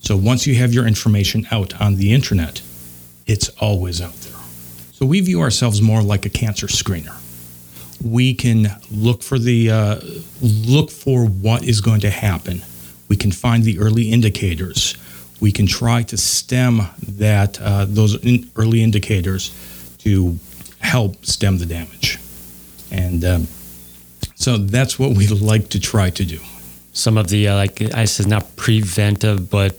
So 0.00 0.16
once 0.16 0.48
you 0.48 0.56
have 0.56 0.74
your 0.74 0.84
information 0.84 1.46
out 1.52 1.80
on 1.80 1.94
the 1.94 2.12
internet, 2.12 2.60
it's 3.28 3.48
always 3.60 4.00
out 4.00 4.14
there. 4.14 4.40
So 4.90 5.06
we 5.06 5.20
view 5.20 5.42
ourselves 5.42 5.80
more 5.80 6.02
like 6.02 6.26
a 6.26 6.30
cancer 6.30 6.66
screener. 6.66 7.16
We 8.04 8.34
can 8.34 8.80
look 8.90 9.22
for 9.22 9.38
the 9.38 9.70
uh, 9.70 10.00
look 10.42 10.90
for 10.90 11.24
what 11.24 11.62
is 11.62 11.80
going 11.80 12.00
to 12.00 12.10
happen. 12.10 12.62
We 13.08 13.14
can 13.14 13.30
find 13.30 13.62
the 13.62 13.78
early 13.78 14.10
indicators. 14.10 14.96
We 15.40 15.52
can 15.52 15.66
try 15.66 16.02
to 16.04 16.16
stem 16.16 16.82
that 17.08 17.60
uh, 17.60 17.86
those 17.88 18.14
in 18.24 18.50
early 18.56 18.82
indicators 18.82 19.50
to 19.98 20.38
help 20.78 21.24
stem 21.26 21.58
the 21.58 21.66
damage. 21.66 22.18
And 22.90 23.24
um, 23.24 23.46
so 24.34 24.56
that's 24.56 24.98
what 24.98 25.16
we 25.16 25.26
like 25.28 25.68
to 25.70 25.80
try 25.80 26.10
to 26.10 26.24
do. 26.24 26.38
Some 26.92 27.18
of 27.18 27.28
the 27.28 27.48
uh, 27.48 27.56
like 27.56 27.94
I 27.94 28.06
said, 28.06 28.26
not 28.26 28.56
preventive, 28.56 29.50
but 29.50 29.76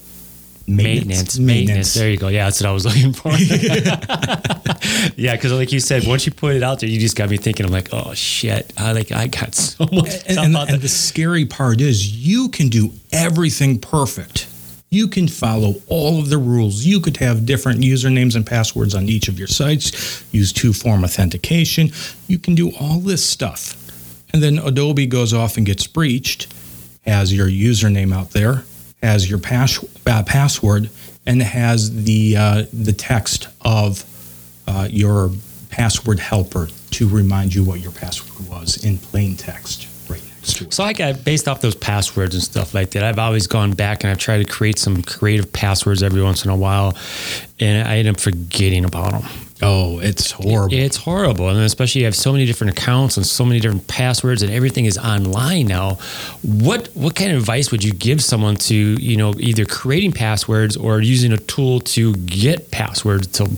Maintenance, 0.70 1.40
maintenance. 1.40 1.94
There 1.94 2.10
you 2.10 2.18
go. 2.18 2.28
Yeah, 2.28 2.44
that's 2.44 2.60
what 2.60 2.70
I 2.70 2.74
was 2.74 2.84
looking 2.86 3.14
for. 3.14 3.32
yeah, 5.16 5.34
because 5.34 5.54
like 5.54 5.72
you 5.72 5.80
said, 5.80 6.06
once 6.06 6.26
you 6.26 6.34
put 6.34 6.58
it 6.58 6.64
out 6.64 6.82
there, 6.82 6.90
you 6.90 7.00
just 7.00 7.16
got 7.16 7.30
me 7.30 7.38
thinking. 7.38 7.66
I'm 7.66 7.72
like, 7.72 7.94
oh 7.94 8.14
shit! 8.14 8.74
I 8.78 8.92
like 8.92 9.14
I 9.14 9.28
got 9.28 9.56
so 9.56 9.86
much. 9.94 10.10
And, 10.28 10.38
and, 10.38 10.58
and 10.58 10.82
the 10.82 10.90
scary 10.90 11.46
part 11.46 11.80
is, 11.80 12.14
you 12.14 12.50
can 12.50 12.68
do 12.68 12.92
everything 13.14 13.80
perfect. 13.80 14.50
You 14.90 15.08
can 15.08 15.28
follow 15.28 15.76
all 15.88 16.20
of 16.20 16.30
the 16.30 16.38
rules. 16.38 16.86
You 16.86 17.02
could 17.02 17.18
have 17.18 17.46
different 17.46 17.82
usernames 17.82 18.36
and 18.36 18.46
passwords 18.46 18.96
on 18.96 19.10
each 19.10 19.28
of 19.28 19.38
your 19.38 19.48
sites. 19.48 20.24
Use 20.34 20.54
two-form 20.54 21.04
authentication. 21.04 21.92
You 22.28 22.40
can 22.40 22.56
do 22.56 22.72
all 22.80 23.00
this 23.00 23.26
stuff, 23.26 23.76
and 24.34 24.42
then 24.42 24.60
Adobe 24.60 25.06
goes 25.06 25.34
off 25.34 25.58
and 25.58 25.66
gets 25.66 25.86
breached. 25.88 26.54
Has 27.06 27.34
your 27.34 27.48
username 27.48 28.14
out 28.14 28.32
there 28.32 28.64
has 29.02 29.30
your 29.30 29.40
pas- 29.40 29.84
uh, 30.06 30.24
password 30.24 30.90
and 31.26 31.42
has 31.42 32.04
the 32.06 32.36
uh, 32.38 32.66
the 32.74 32.94
text 32.94 33.48
of 33.62 34.04
uh, 34.68 34.88
your 34.90 35.32
password 35.70 36.20
helper 36.20 36.68
to 36.92 37.08
remind 37.08 37.54
you 37.54 37.64
what 37.64 37.80
your 37.80 37.92
password 37.92 38.50
was 38.50 38.84
in 38.84 38.98
plain 38.98 39.36
text 39.36 39.88
So 40.48 40.84
I 40.84 40.94
got 40.94 41.24
based 41.24 41.48
off 41.48 41.62
those 41.62 41.76
passwords 41.76 42.36
and 42.36 42.44
stuff 42.44 42.74
like 42.74 42.92
that. 42.92 43.04
I've 43.04 43.20
always 43.20 43.48
gone 43.48 43.72
back 43.72 44.04
and 44.04 44.12
I've 44.12 44.18
tried 44.18 44.40
to 44.40 44.46
create 44.46 44.80
some 44.80 45.02
creative 45.02 45.52
passwords 45.52 46.04
every 46.04 46.22
once 46.22 46.46
in 46.46 46.52
a 46.52 46.56
while, 46.56 46.98
and 47.60 47.88
I 47.88 47.98
end 47.98 48.08
up 48.08 48.20
forgetting 48.20 48.86
about 48.86 49.12
them. 49.12 49.24
Oh, 49.62 50.00
it's 50.00 50.32
horrible. 50.32 50.76
It's 50.76 50.98
horrible. 50.98 51.50
And 51.50 51.60
especially 51.60 52.02
you 52.02 52.06
have 52.06 52.16
so 52.16 52.32
many 52.32 52.46
different 52.46 52.78
accounts 52.78 53.18
and 53.18 53.26
so 53.26 53.44
many 53.44 53.60
different 53.60 53.88
passwords 53.88 54.44
and 54.44 54.52
everything 54.52 54.86
is 54.86 54.98
online 54.98 55.66
now. 55.66 55.98
What 56.44 56.90
what 56.94 57.16
kind 57.16 57.32
of 57.32 57.40
advice 57.40 57.72
would 57.72 57.84
you 57.84 57.92
give 57.92 58.24
someone 58.24 58.56
to, 58.58 58.76
you 58.76 59.18
know, 59.18 59.34
either 59.40 59.66
creating 59.66 60.12
passwords 60.12 60.78
or 60.78 61.02
using 61.02 61.32
a 61.34 61.38
tool 61.38 61.80
to 61.82 62.14
get 62.14 62.70
passwords 62.70 63.28
to 63.28 63.50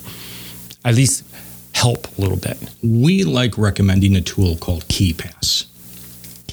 at 0.85 0.95
least 0.95 1.25
help 1.73 2.07
a 2.17 2.21
little 2.21 2.37
bit? 2.37 2.57
We 2.81 3.25
like 3.25 3.57
recommending 3.57 4.15
a 4.15 4.21
tool 4.21 4.55
called 4.55 4.85
KeePass. 4.87 5.65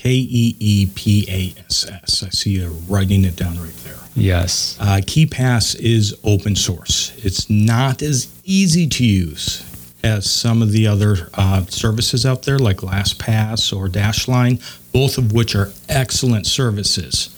K 0.07 0.13
E 0.13 0.57
E 0.61 0.87
P 0.95 1.27
A 1.29 1.61
S 1.63 1.85
S. 1.91 2.23
I 2.23 2.29
see 2.29 2.51
you 2.51 2.69
writing 2.89 3.25
it 3.25 3.35
down 3.35 3.59
right 3.59 3.77
there. 3.79 3.99
Yes. 4.15 4.79
Uh, 4.79 5.01
KeePass 5.05 5.77
is 5.81 6.17
open 6.23 6.55
source. 6.55 7.13
It's 7.25 7.51
not 7.51 8.03
as 8.03 8.29
easy 8.45 8.87
to 8.87 9.05
use 9.05 9.65
as 10.05 10.31
some 10.31 10.63
of 10.63 10.71
the 10.71 10.87
other 10.87 11.29
uh, 11.35 11.65
services 11.67 12.25
out 12.25 12.45
there, 12.45 12.57
like 12.57 12.77
LastPass 12.77 13.77
or 13.77 13.89
Dashlane, 13.89 14.63
both 14.93 15.19
of 15.19 15.33
which 15.33 15.57
are 15.57 15.73
excellent 15.89 16.47
services. 16.47 17.31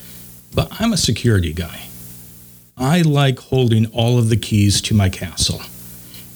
But 0.55 0.69
I'm 0.79 0.93
a 0.93 0.99
security 0.99 1.55
guy. 1.55 1.87
I 2.77 3.01
like 3.01 3.39
holding 3.39 3.87
all 3.93 4.19
of 4.19 4.29
the 4.29 4.37
keys 4.37 4.83
to 4.83 4.95
my 4.95 5.09
castle. 5.09 5.63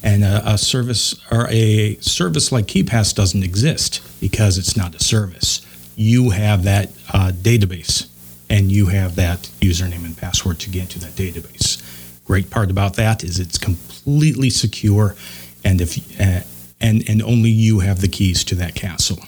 And 0.03 0.25
a, 0.25 0.53
a 0.53 0.57
service 0.57 1.15
or 1.31 1.47
a 1.51 1.97
service 1.97 2.51
like 2.51 2.69
KeePass 2.69 3.15
doesn't 3.15 3.43
exist 3.43 4.01
because 4.19 4.57
it's 4.57 4.79
not 4.79 4.95
a 4.95 5.05
service. 5.05 5.61
You 5.97 6.31
have 6.31 6.65
that 6.65 6.91
uh, 7.13 7.33
database 7.33 8.09
and 8.53 8.71
you 8.71 8.87
have 8.87 9.17
that 9.17 9.51
username 9.61 10.05
and 10.05 10.17
password 10.17 10.61
to 10.61 10.69
get 10.69 10.83
into 10.83 10.99
that 11.01 11.13
database. 11.13 11.83
Great 12.27 12.51
part 12.51 12.71
about 12.71 12.95
that 12.97 13.25
is 13.25 13.41
it's 13.41 13.57
completely 13.57 14.51
secure, 14.51 15.17
and 15.65 15.81
if 15.81 16.21
uh, 16.21 16.43
and 16.81 17.09
and 17.09 17.23
only 17.23 17.51
you 17.51 17.81
have 17.81 18.01
the 18.01 18.09
keys 18.09 18.45
to 18.45 18.55
that 18.57 18.75
castle. 18.75 19.19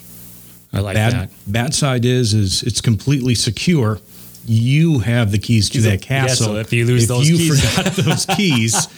I 0.72 0.80
like 0.80 0.94
bad, 0.94 1.12
that. 1.12 1.30
Bad 1.46 1.74
side 1.74 2.04
is 2.04 2.34
is 2.34 2.62
it's 2.62 2.80
completely 2.82 3.34
secure. 3.34 3.98
You 4.46 4.98
have 4.98 5.32
the 5.32 5.38
keys 5.38 5.70
to 5.70 5.80
that 5.82 6.02
castle. 6.02 6.48
Yeah, 6.48 6.52
so 6.54 6.60
if 6.60 6.72
you 6.72 6.84
lose 6.84 7.04
if 7.04 7.08
those 7.08 7.28
you 7.28 7.38
keys, 7.38 7.76
forgot 7.76 7.92
those 7.94 8.26
keys, 8.36 8.88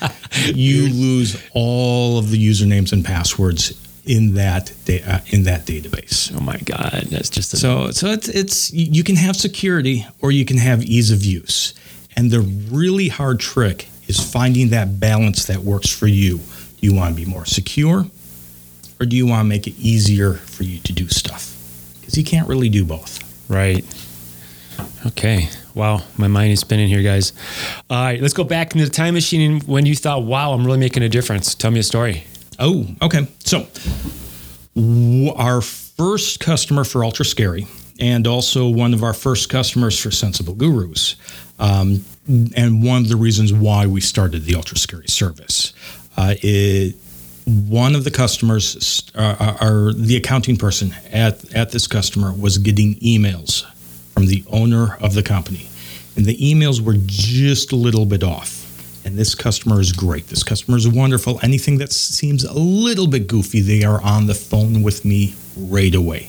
you 0.56 0.88
lose 0.88 1.40
all 1.54 2.18
of 2.18 2.30
the 2.30 2.50
usernames 2.50 2.92
and 2.92 3.04
passwords 3.04 3.80
in 4.06 4.34
that 4.34 4.72
da- 4.84 5.02
uh, 5.02 5.18
in 5.28 5.42
that 5.44 5.66
database. 5.66 6.32
Oh 6.36 6.40
my 6.40 6.58
god, 6.58 7.06
that's 7.10 7.28
just 7.30 7.52
a- 7.54 7.56
so 7.56 7.90
so 7.90 8.08
it's 8.08 8.28
it's 8.28 8.72
you 8.72 9.02
can 9.04 9.16
have 9.16 9.36
security 9.36 10.06
or 10.20 10.30
you 10.32 10.44
can 10.44 10.58
have 10.58 10.82
ease 10.84 11.10
of 11.10 11.24
use, 11.24 11.74
and 12.16 12.30
the 12.30 12.40
really 12.40 13.08
hard 13.08 13.40
trick 13.40 13.88
is 14.08 14.18
finding 14.20 14.68
that 14.70 15.00
balance 15.00 15.44
that 15.46 15.58
works 15.60 15.90
for 15.90 16.06
you. 16.06 16.38
Do 16.38 16.86
you 16.86 16.94
want 16.94 17.16
to 17.16 17.24
be 17.24 17.28
more 17.28 17.44
secure, 17.46 18.06
or 19.00 19.06
do 19.06 19.16
you 19.16 19.26
want 19.26 19.40
to 19.40 19.48
make 19.48 19.66
it 19.66 19.74
easier 19.78 20.34
for 20.34 20.62
you 20.62 20.78
to 20.80 20.92
do 20.92 21.08
stuff? 21.08 21.52
Because 22.00 22.16
you 22.16 22.24
can't 22.24 22.48
really 22.48 22.68
do 22.68 22.84
both. 22.84 23.22
right. 23.48 23.84
Okay. 25.06 25.48
Wow, 25.74 26.02
my 26.16 26.26
mind 26.28 26.52
is 26.52 26.60
spinning 26.60 26.88
here, 26.88 27.02
guys. 27.02 27.32
All 27.90 28.02
right, 28.02 28.20
let's 28.20 28.34
go 28.34 28.44
back 28.44 28.72
into 28.74 28.84
the 28.86 28.90
time 28.90 29.14
machine 29.14 29.60
when 29.66 29.84
you 29.86 29.94
thought, 29.94 30.24
"Wow, 30.24 30.52
I'm 30.52 30.64
really 30.64 30.78
making 30.78 31.02
a 31.02 31.08
difference." 31.08 31.54
Tell 31.54 31.70
me 31.70 31.80
a 31.80 31.82
story. 31.82 32.24
Oh, 32.58 32.86
okay. 33.02 33.26
So, 33.44 33.66
our 35.36 35.60
first 35.60 36.40
customer 36.40 36.84
for 36.84 37.04
Ultra 37.04 37.24
Scary, 37.24 37.66
and 37.98 38.26
also 38.26 38.68
one 38.68 38.94
of 38.94 39.02
our 39.02 39.14
first 39.14 39.48
customers 39.48 39.98
for 39.98 40.10
Sensible 40.10 40.54
Gurus, 40.54 41.16
um, 41.58 42.04
and 42.56 42.82
one 42.82 43.02
of 43.02 43.08
the 43.08 43.16
reasons 43.16 43.52
why 43.52 43.86
we 43.86 44.00
started 44.00 44.44
the 44.44 44.54
Ultra 44.54 44.76
Scary 44.78 45.08
service. 45.08 45.72
Uh, 46.16 46.34
it, 46.42 46.96
one 47.46 47.94
of 47.94 48.04
the 48.04 48.10
customers, 48.10 49.10
uh, 49.14 49.56
our, 49.60 49.92
the 49.92 50.16
accounting 50.16 50.56
person 50.56 50.94
at, 51.12 51.54
at 51.54 51.70
this 51.70 51.86
customer, 51.86 52.32
was 52.32 52.58
getting 52.58 52.96
emails 52.96 53.64
from 54.12 54.26
the 54.26 54.42
owner 54.50 54.96
of 55.00 55.14
the 55.14 55.22
company. 55.22 55.68
And 56.16 56.24
the 56.24 56.36
emails 56.38 56.80
were 56.80 56.96
just 57.06 57.72
a 57.72 57.76
little 57.76 58.06
bit 58.06 58.24
off. 58.24 58.65
And 59.06 59.16
this 59.16 59.36
customer 59.36 59.80
is 59.80 59.92
great. 59.92 60.26
This 60.26 60.42
customer 60.42 60.76
is 60.76 60.88
wonderful. 60.88 61.38
Anything 61.40 61.78
that 61.78 61.92
seems 61.92 62.42
a 62.42 62.52
little 62.52 63.06
bit 63.06 63.28
goofy, 63.28 63.60
they 63.60 63.84
are 63.84 64.02
on 64.02 64.26
the 64.26 64.34
phone 64.34 64.82
with 64.82 65.04
me 65.04 65.36
right 65.56 65.94
away. 65.94 66.28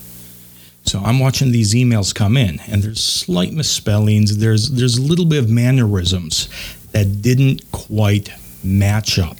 So 0.83 0.99
I'm 0.99 1.17
watching 1.17 1.51
these 1.51 1.73
emails 1.73 2.13
come 2.13 2.37
in, 2.37 2.59
and 2.67 2.83
there's 2.83 3.03
slight 3.03 3.51
misspellings. 3.51 4.37
There's 4.37 4.69
there's 4.69 4.99
a 4.99 5.01
little 5.01 5.25
bit 5.25 5.39
of 5.39 5.49
mannerisms 5.49 6.49
that 6.91 7.23
didn't 7.23 7.71
quite 7.71 8.29
match 8.63 9.17
up, 9.17 9.37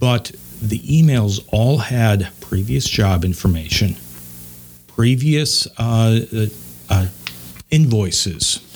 but 0.00 0.32
the 0.60 0.80
emails 0.80 1.46
all 1.52 1.78
had 1.78 2.30
previous 2.40 2.88
job 2.88 3.24
information, 3.24 3.94
previous 4.88 5.68
uh, 5.78 6.20
uh, 6.34 6.46
uh, 6.90 7.06
invoices. 7.70 8.69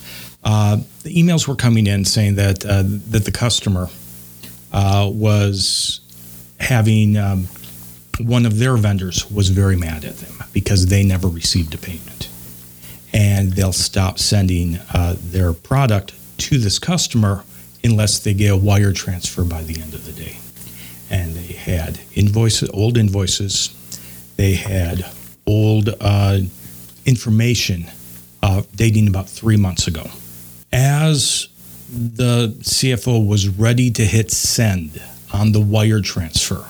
Uh, 0.44 0.76
the 1.02 1.14
emails 1.14 1.48
were 1.48 1.56
coming 1.56 1.86
in 1.86 2.04
saying 2.04 2.34
that 2.34 2.64
uh, 2.66 2.82
that 3.10 3.24
the 3.24 3.32
customer 3.32 3.88
uh, 4.72 5.10
was 5.12 6.00
having 6.60 7.16
um, 7.16 7.46
one 8.20 8.44
of 8.44 8.58
their 8.58 8.76
vendors 8.76 9.30
was 9.30 9.48
very 9.48 9.76
mad 9.76 10.04
at 10.04 10.16
them 10.18 10.46
because 10.52 10.86
they 10.86 11.02
never 11.02 11.28
received 11.28 11.74
a 11.74 11.78
payment, 11.78 12.28
and 13.12 13.54
they'll 13.54 13.72
stop 13.72 14.18
sending 14.18 14.76
uh, 14.92 15.16
their 15.18 15.52
product 15.54 16.12
to 16.36 16.58
this 16.58 16.78
customer 16.78 17.42
unless 17.82 18.18
they 18.18 18.34
get 18.34 18.52
a 18.52 18.56
wire 18.56 18.92
transfer 18.92 19.44
by 19.44 19.62
the 19.62 19.80
end 19.80 19.94
of 19.94 20.04
the 20.04 20.12
day. 20.12 20.36
And 21.10 21.34
they 21.34 21.52
had 21.52 22.00
invoices, 22.14 22.70
old 22.70 22.96
invoices. 22.96 23.74
They 24.36 24.54
had 24.54 25.04
old 25.46 25.90
uh, 26.00 26.40
information 27.04 27.86
dating 28.76 29.08
about 29.08 29.28
three 29.28 29.56
months 29.56 29.86
ago. 29.86 30.10
As 30.74 31.46
the 31.88 32.48
CFO 32.58 33.24
was 33.24 33.48
ready 33.48 33.92
to 33.92 34.04
hit 34.04 34.32
send 34.32 35.00
on 35.32 35.52
the 35.52 35.60
wire 35.60 36.00
transfer, 36.00 36.64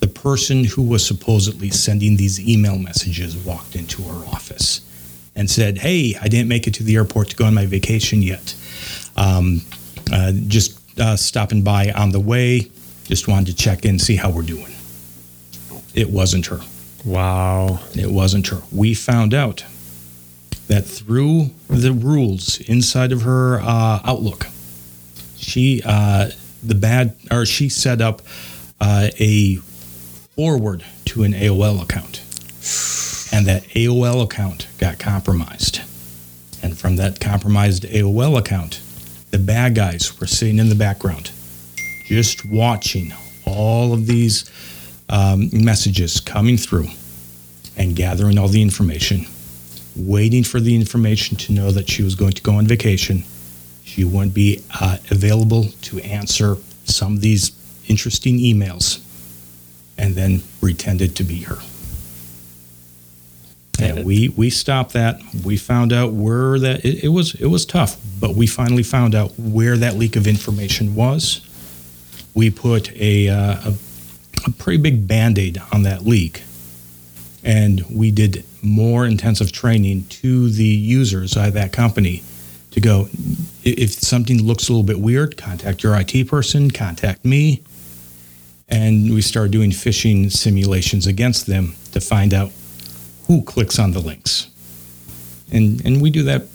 the 0.00 0.06
person 0.06 0.64
who 0.64 0.82
was 0.82 1.04
supposedly 1.04 1.70
sending 1.70 2.18
these 2.18 2.38
email 2.46 2.78
messages 2.78 3.38
walked 3.38 3.74
into 3.74 4.02
her 4.02 4.26
office 4.26 4.82
and 5.34 5.50
said, 5.50 5.78
Hey, 5.78 6.14
I 6.20 6.28
didn't 6.28 6.48
make 6.48 6.66
it 6.66 6.74
to 6.74 6.82
the 6.82 6.96
airport 6.96 7.30
to 7.30 7.36
go 7.36 7.46
on 7.46 7.54
my 7.54 7.64
vacation 7.64 8.20
yet. 8.20 8.54
Um, 9.16 9.62
uh, 10.12 10.32
just 10.46 10.78
uh, 11.00 11.16
stopping 11.16 11.62
by 11.62 11.90
on 11.92 12.10
the 12.10 12.20
way. 12.20 12.70
Just 13.04 13.28
wanted 13.28 13.46
to 13.46 13.54
check 13.54 13.86
in, 13.86 13.98
see 13.98 14.16
how 14.16 14.30
we're 14.30 14.42
doing. 14.42 14.74
It 15.94 16.10
wasn't 16.10 16.44
her. 16.46 16.60
Wow. 17.02 17.80
It 17.94 18.10
wasn't 18.10 18.48
her. 18.48 18.60
We 18.70 18.92
found 18.92 19.32
out 19.32 19.64
that 20.68 20.82
through 20.82 21.50
the 21.68 21.92
rules 21.92 22.60
inside 22.60 23.12
of 23.12 23.22
her 23.22 23.60
uh, 23.60 24.00
Outlook, 24.04 24.46
she 25.36 25.82
uh, 25.84 26.30
the 26.62 26.74
bad 26.74 27.16
or 27.30 27.44
she 27.44 27.68
set 27.68 28.00
up 28.00 28.22
uh, 28.80 29.08
a 29.18 29.56
forward 30.36 30.84
to 31.06 31.24
an 31.24 31.32
AOL 31.32 31.82
account, 31.82 32.22
and 33.32 33.46
that 33.46 33.64
AOL 33.74 34.22
account 34.22 34.68
got 34.78 34.98
compromised. 34.98 35.80
And 36.62 36.76
from 36.76 36.96
that 36.96 37.20
compromised 37.20 37.84
AOL 37.84 38.38
account, 38.38 38.80
the 39.30 39.38
bad 39.38 39.74
guys 39.74 40.18
were 40.20 40.26
sitting 40.26 40.58
in 40.58 40.68
the 40.68 40.74
background, 40.74 41.30
just 42.06 42.44
watching 42.44 43.12
all 43.44 43.92
of 43.92 44.06
these 44.06 44.50
um, 45.08 45.50
messages 45.52 46.20
coming 46.20 46.56
through 46.56 46.88
and 47.76 47.94
gathering 47.94 48.38
all 48.38 48.48
the 48.48 48.62
information, 48.62 49.26
waiting 49.96 50.44
for 50.44 50.60
the 50.60 50.74
information 50.74 51.36
to 51.36 51.52
know 51.52 51.70
that 51.70 51.88
she 51.88 52.02
was 52.02 52.14
going 52.14 52.32
to 52.32 52.42
go 52.42 52.54
on 52.54 52.66
vacation. 52.66 53.24
she 53.84 54.04
wouldn't 54.04 54.34
be 54.34 54.62
uh, 54.80 54.98
available 55.10 55.64
to 55.82 55.98
answer 56.00 56.56
some 56.84 57.14
of 57.14 57.20
these 57.20 57.52
interesting 57.88 58.38
emails 58.38 59.00
and 59.96 60.14
then 60.14 60.42
pretended 60.60 61.16
to 61.16 61.24
be 61.24 61.40
her. 61.42 61.58
And 63.80 64.04
we, 64.04 64.28
we 64.30 64.50
stopped 64.50 64.92
that. 64.94 65.20
We 65.44 65.56
found 65.56 65.92
out 65.92 66.12
where 66.12 66.58
that 66.58 66.84
it, 66.84 67.04
it 67.04 67.08
was 67.08 67.34
it 67.36 67.46
was 67.46 67.64
tough, 67.64 67.96
but 68.20 68.34
we 68.34 68.46
finally 68.46 68.82
found 68.82 69.14
out 69.14 69.30
where 69.38 69.76
that 69.76 69.94
leak 69.94 70.16
of 70.16 70.26
information 70.26 70.96
was. 70.96 71.40
We 72.34 72.50
put 72.50 72.92
a, 72.96 73.28
uh, 73.28 73.70
a, 73.70 73.74
a 74.46 74.50
pretty 74.58 74.82
big 74.82 75.06
band 75.06 75.38
aid 75.38 75.62
on 75.72 75.82
that 75.84 76.04
leak, 76.04 76.42
and 77.44 77.84
we 77.90 78.10
did 78.10 78.44
more 78.62 79.06
intensive 79.06 79.52
training 79.52 80.04
to 80.08 80.50
the 80.50 80.64
users 80.64 81.36
of 81.36 81.52
that 81.54 81.72
company 81.72 82.22
to 82.70 82.80
go 82.80 83.08
if 83.64 83.92
something 83.92 84.42
looks 84.42 84.68
a 84.68 84.72
little 84.72 84.84
bit 84.84 85.00
weird, 85.00 85.36
contact 85.36 85.82
your 85.82 85.98
IT 85.98 86.28
person, 86.28 86.70
contact 86.70 87.24
me. 87.24 87.62
And 88.68 89.14
we 89.14 89.22
started 89.22 89.52
doing 89.52 89.70
phishing 89.70 90.30
simulations 90.30 91.06
against 91.06 91.46
them 91.46 91.74
to 91.92 92.00
find 92.00 92.34
out 92.34 92.50
who 93.26 93.42
clicks 93.42 93.78
on 93.78 93.92
the 93.92 94.00
links. 94.00 94.48
And 95.50 95.84
and 95.84 96.02
we 96.02 96.10
do 96.10 96.24
that 96.24 96.46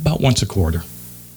about 0.00 0.20
once 0.20 0.42
a 0.42 0.46
quarter. 0.46 0.82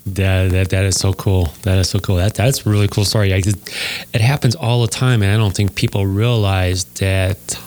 That, 0.06 0.52
that 0.52 0.70
that 0.70 0.86
is 0.86 1.00
so 1.00 1.14
cool. 1.14 1.46
That 1.62 1.78
is 1.78 1.90
so 1.90 2.00
cool. 2.00 2.18
That 2.18 2.34
that's 2.34 2.66
really 2.66 2.88
cool 2.88 3.06
story. 3.06 3.34
I, 3.34 3.38
it 3.38 4.22
happens 4.22 4.56
all 4.56 4.82
the 4.82 4.88
time, 4.88 5.22
and 5.22 5.32
I 5.32 5.38
don't 5.38 5.56
think 5.56 5.76
people 5.76 6.06
realize 6.06 6.86
that 6.96 7.58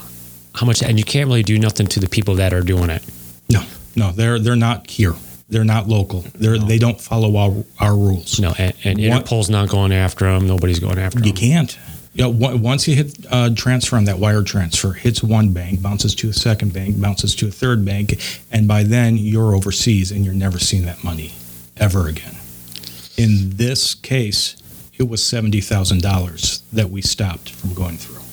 how 0.55 0.67
much. 0.67 0.83
And 0.83 0.99
you 0.99 1.05
can't 1.05 1.29
really 1.29 1.43
do 1.43 1.59
nothing 1.59 1.87
to 1.89 2.01
the 2.01 2.09
people 2.09 2.37
that 2.37 2.53
are 2.53 2.63
doing 2.63 2.91
it. 2.91 3.03
No, 3.49 3.63
no, 3.97 4.13
they're 4.13 4.39
they're 4.39 4.57
not 4.57 4.91
here. 4.91 5.15
They're 5.49 5.65
not 5.65 5.89
local. 5.89 6.21
They're 6.35 6.59
no. 6.59 6.67
they 6.67 6.79
don't 6.79 7.01
follow 7.01 7.37
our 7.37 7.65
our 7.81 7.95
rules. 7.95 8.41
No, 8.41 8.55
and, 8.59 8.75
and 8.85 8.99
Interpol's 8.99 9.51
not 9.51 9.69
going 9.69 9.93
after 9.93 10.25
them. 10.25 10.47
Nobody's 10.47 10.79
going 10.79 10.99
after 10.99 11.19
them. 11.19 11.27
You 11.27 11.35
can't. 11.35 11.79
You 12.15 12.23
know, 12.23 12.57
once 12.57 12.87
you 12.87 12.95
hit 12.95 13.27
uh, 13.29 13.51
transfer 13.57 13.97
on 13.97 14.05
that 14.05 14.21
wire 14.21 14.45
transfer, 14.45 14.93
hits 14.93 15.21
one 15.21 15.53
bank, 15.53 15.83
bounces 15.83 16.15
to 16.17 16.29
a 16.29 16.33
second 16.33 16.73
bank, 16.73 17.01
bounces 17.01 17.35
to 17.37 17.49
a 17.49 17.51
third 17.51 17.85
bank, 17.85 18.15
and 18.53 18.69
by 18.69 18.85
then 18.85 19.17
you're 19.17 19.53
overseas 19.53 20.13
and 20.13 20.25
you're 20.25 20.33
never 20.33 20.61
seeing 20.61 20.85
that 20.85 21.03
money 21.03 21.33
ever 21.77 22.07
again. 22.07 22.37
In 23.17 23.57
this 23.57 23.95
case, 23.95 24.57
it 24.97 25.09
was 25.09 25.27
seventy 25.27 25.61
thousand 25.61 26.03
dollars 26.03 26.63
that 26.73 26.91
we 26.91 27.03
stopped 27.03 27.51
from 27.51 27.75
going 27.75 27.97
through. 27.97 28.24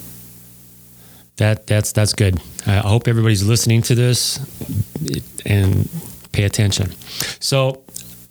That 1.41 1.65
that's 1.65 1.91
that's 1.91 2.13
good. 2.13 2.39
I 2.67 2.77
hope 2.77 3.07
everybody's 3.07 3.43
listening 3.43 3.81
to 3.83 3.95
this 3.95 4.37
and 5.43 5.89
pay 6.31 6.43
attention. 6.43 6.91
So 7.39 7.81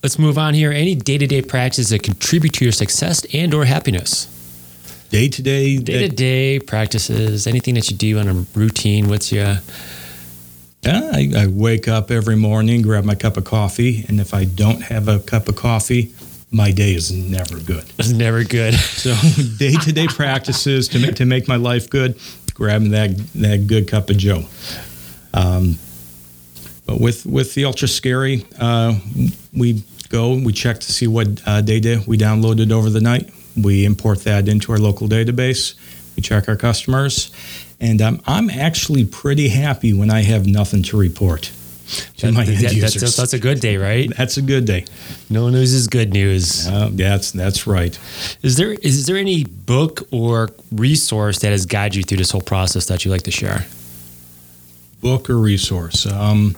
let's 0.01 0.17
move 0.17 0.39
on 0.39 0.55
here. 0.55 0.71
Any 0.71 0.95
day 0.95 1.19
to 1.19 1.27
day 1.27 1.43
practices 1.43 1.91
that 1.91 2.05
contribute 2.05 2.53
to 2.55 2.65
your 2.65 2.71
success 2.71 3.27
and 3.35 3.53
or 3.53 3.65
happiness? 3.65 4.29
day 5.09 5.27
to 5.27 5.43
day 5.43 5.77
day 5.79 6.09
to 6.09 6.15
day 6.15 6.61
practices 6.61 7.49
anything 7.49 7.75
that 7.75 7.91
you 7.91 7.97
do 7.97 8.17
on 8.21 8.29
a 8.29 8.47
routine 8.55 9.09
what's 9.09 9.33
your 9.33 9.59
yeah, 10.83 11.11
I, 11.13 11.33
I, 11.37 11.47
wake 11.49 11.89
up 11.89 12.13
every 12.13 12.37
morning 12.37 12.81
grab 12.81 13.03
my 13.03 13.17
cup 13.17 13.37
of 13.37 13.43
coffee 13.43 14.05
and 14.07 14.21
if 14.21 14.33
i 14.33 14.45
don't 14.45 14.83
have 14.83 15.09
a 15.09 15.19
cup 15.19 15.49
of 15.49 15.57
coffee 15.57 16.15
my 16.53 16.71
day 16.71 16.95
is 16.95 17.13
never 17.13 17.59
good 17.59 17.85
it's 17.99 18.11
never 18.11 18.45
good 18.45 18.75
so 18.75 19.15
day 19.59 19.73
to 19.73 19.93
day 19.93 20.07
practices 20.07 20.89
to 20.89 20.99
make, 20.99 21.15
to 21.17 21.25
make 21.25 21.49
my 21.49 21.57
life 21.57 21.91
good 21.91 22.19
grabbing 22.61 22.91
that 22.91 23.17
that 23.35 23.67
good 23.67 23.89
cup 23.89 24.11
of 24.11 24.17
joe 24.17 24.45
um, 25.35 25.77
but 26.87 27.01
with 27.01 27.25
with 27.27 27.55
the 27.55 27.65
ultra 27.65 27.89
scary 27.89 28.45
uh, 28.61 28.95
we 29.53 29.83
go 30.11 30.35
we 30.35 30.53
check 30.53 30.79
to 30.79 30.93
see 30.93 31.07
what 31.07 31.27
uh, 31.47 31.61
data 31.61 32.03
we 32.07 32.19
downloaded 32.19 32.71
over 32.71 32.91
the 32.91 33.01
night 33.01 33.31
we 33.57 33.85
import 33.85 34.21
that 34.25 34.49
into 34.49 34.73
our 34.73 34.79
local 34.79 35.09
database. 35.09 35.75
We 36.17 36.23
check 36.23 36.49
our 36.49 36.57
customers. 36.57 37.31
And 37.81 38.03
um, 38.03 38.21
I'm 38.27 38.51
actually 38.51 39.05
pretty 39.05 39.49
happy 39.49 39.95
when 39.95 40.11
I 40.11 40.23
have 40.23 40.47
nothing 40.47 40.83
to 40.85 40.99
report 40.99 41.51
to 42.19 42.33
my 42.33 42.45
end 42.45 42.57
that, 42.59 42.75
users. 42.75 42.95
That's, 42.95 43.17
that's, 43.17 43.33
a 43.33 43.39
good 43.39 43.61
day, 43.61 43.77
right? 43.77 44.11
That's 44.17 44.37
a 44.37 44.43
good 44.43 44.65
day. 44.65 44.85
No 45.29 45.49
news 45.49 45.73
is 45.73 45.87
good 45.87 46.13
news. 46.13 46.67
Uh, 46.67 46.91
that's 46.93 47.33
that's 47.33 47.67
right. 47.67 47.99
Is 48.43 48.57
there 48.57 48.73
is 48.73 49.07
there 49.07 49.17
any 49.17 49.45
book 49.45 50.07
or 50.11 50.51
resource 50.73 51.39
that 51.41 51.51
has 51.51 51.67
guided 51.67 51.97
you 51.97 52.03
through 52.03 52.19
this 52.19 52.31
whole 52.31 52.41
process 52.41 52.87
that 52.87 53.05
you 53.05 53.11
like 53.11 53.23
to 53.23 53.31
share? 53.31 53.67
Book 55.01 55.31
or 55.31 55.39
resource? 55.39 56.07
Um, 56.07 56.57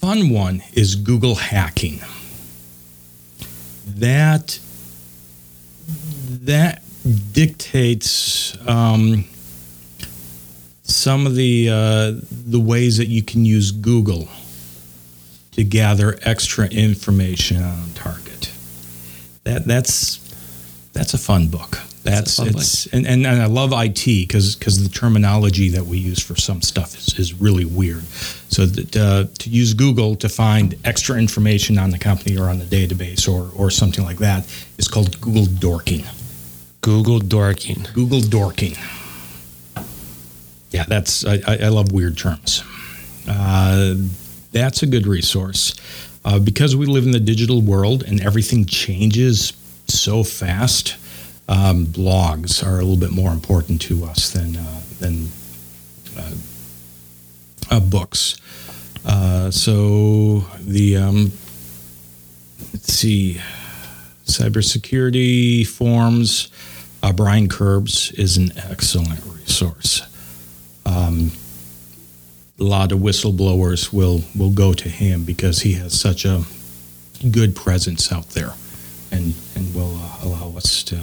fun 0.00 0.30
one 0.30 0.62
is 0.72 0.94
Google 0.94 1.34
hacking. 1.34 2.00
That 3.86 4.58
that 6.44 6.82
dictates 7.32 8.56
um, 8.66 9.24
some 10.88 11.26
of 11.26 11.34
the 11.34 11.68
uh, 11.70 12.12
the 12.30 12.60
ways 12.60 12.96
that 12.96 13.08
you 13.08 13.22
can 13.22 13.44
use 13.44 13.70
Google 13.70 14.28
to 15.52 15.64
gather 15.64 16.18
extra 16.22 16.66
information 16.66 17.62
on 17.62 17.92
target. 17.94 18.52
That 19.44 19.66
that's 19.66 20.18
that's 20.92 21.14
a 21.14 21.18
fun 21.18 21.48
book. 21.48 21.78
That's, 22.04 22.38
that's 22.38 22.50
it's 22.50 22.86
and, 22.86 23.06
and, 23.06 23.26
and 23.26 23.42
I 23.42 23.46
love 23.46 23.72
IT 23.72 24.04
because 24.04 24.56
because 24.56 24.82
the 24.82 24.88
terminology 24.88 25.68
that 25.70 25.84
we 25.84 25.98
use 25.98 26.22
for 26.22 26.36
some 26.36 26.62
stuff 26.62 26.96
is, 26.96 27.18
is 27.18 27.34
really 27.34 27.66
weird. 27.66 28.04
So 28.48 28.64
that, 28.64 28.96
uh, 28.96 29.26
to 29.40 29.50
use 29.50 29.74
Google 29.74 30.16
to 30.16 30.28
find 30.28 30.74
extra 30.84 31.18
information 31.18 31.76
on 31.78 31.90
the 31.90 31.98
company 31.98 32.38
or 32.38 32.48
on 32.48 32.58
the 32.58 32.64
database 32.64 33.28
or 33.28 33.50
or 33.54 33.70
something 33.70 34.04
like 34.04 34.18
that 34.18 34.46
is 34.78 34.88
called 34.88 35.20
Google 35.20 35.46
dorking. 35.46 36.04
Google 36.80 37.18
dorking. 37.18 37.86
Google 37.92 38.20
dorking. 38.20 38.76
Yeah, 40.70 40.84
that's 40.84 41.24
I, 41.24 41.40
I 41.46 41.68
love 41.68 41.92
weird 41.92 42.18
terms. 42.18 42.62
Uh, 43.26 43.94
that's 44.52 44.82
a 44.82 44.86
good 44.86 45.06
resource 45.06 45.74
uh, 46.24 46.38
because 46.38 46.76
we 46.76 46.86
live 46.86 47.04
in 47.04 47.12
the 47.12 47.20
digital 47.20 47.60
world 47.60 48.02
and 48.02 48.20
everything 48.20 48.64
changes 48.66 49.52
so 49.86 50.22
fast. 50.22 50.96
Um, 51.48 51.86
blogs 51.86 52.64
are 52.66 52.74
a 52.74 52.82
little 52.82 52.98
bit 52.98 53.10
more 53.10 53.32
important 53.32 53.80
to 53.82 54.04
us 54.04 54.30
than 54.30 54.56
uh, 54.56 54.80
than 54.98 55.28
uh, 56.16 56.34
uh, 57.70 57.80
books. 57.80 58.36
Uh, 59.06 59.50
so 59.50 60.40
the 60.60 60.96
um, 60.96 61.32
let's 62.72 62.92
see, 62.92 63.40
cybersecurity 64.26 65.66
forums 65.66 66.48
Brian 67.14 67.48
Krebs 67.48 68.10
is 68.12 68.36
an 68.36 68.52
excellent 68.56 69.24
resource. 69.24 70.02
Um, 71.08 71.32
a 72.60 72.64
lot 72.64 72.92
of 72.92 72.98
whistleblowers 72.98 73.92
will 73.92 74.22
will 74.36 74.50
go 74.50 74.72
to 74.72 74.88
him 74.88 75.24
because 75.24 75.60
he 75.60 75.74
has 75.74 75.98
such 75.98 76.24
a 76.24 76.42
good 77.30 77.54
presence 77.54 78.12
out 78.12 78.30
there, 78.30 78.54
and 79.10 79.34
and 79.56 79.74
will 79.74 79.96
uh, 79.96 80.18
allow 80.24 80.56
us 80.56 80.82
to 80.84 80.96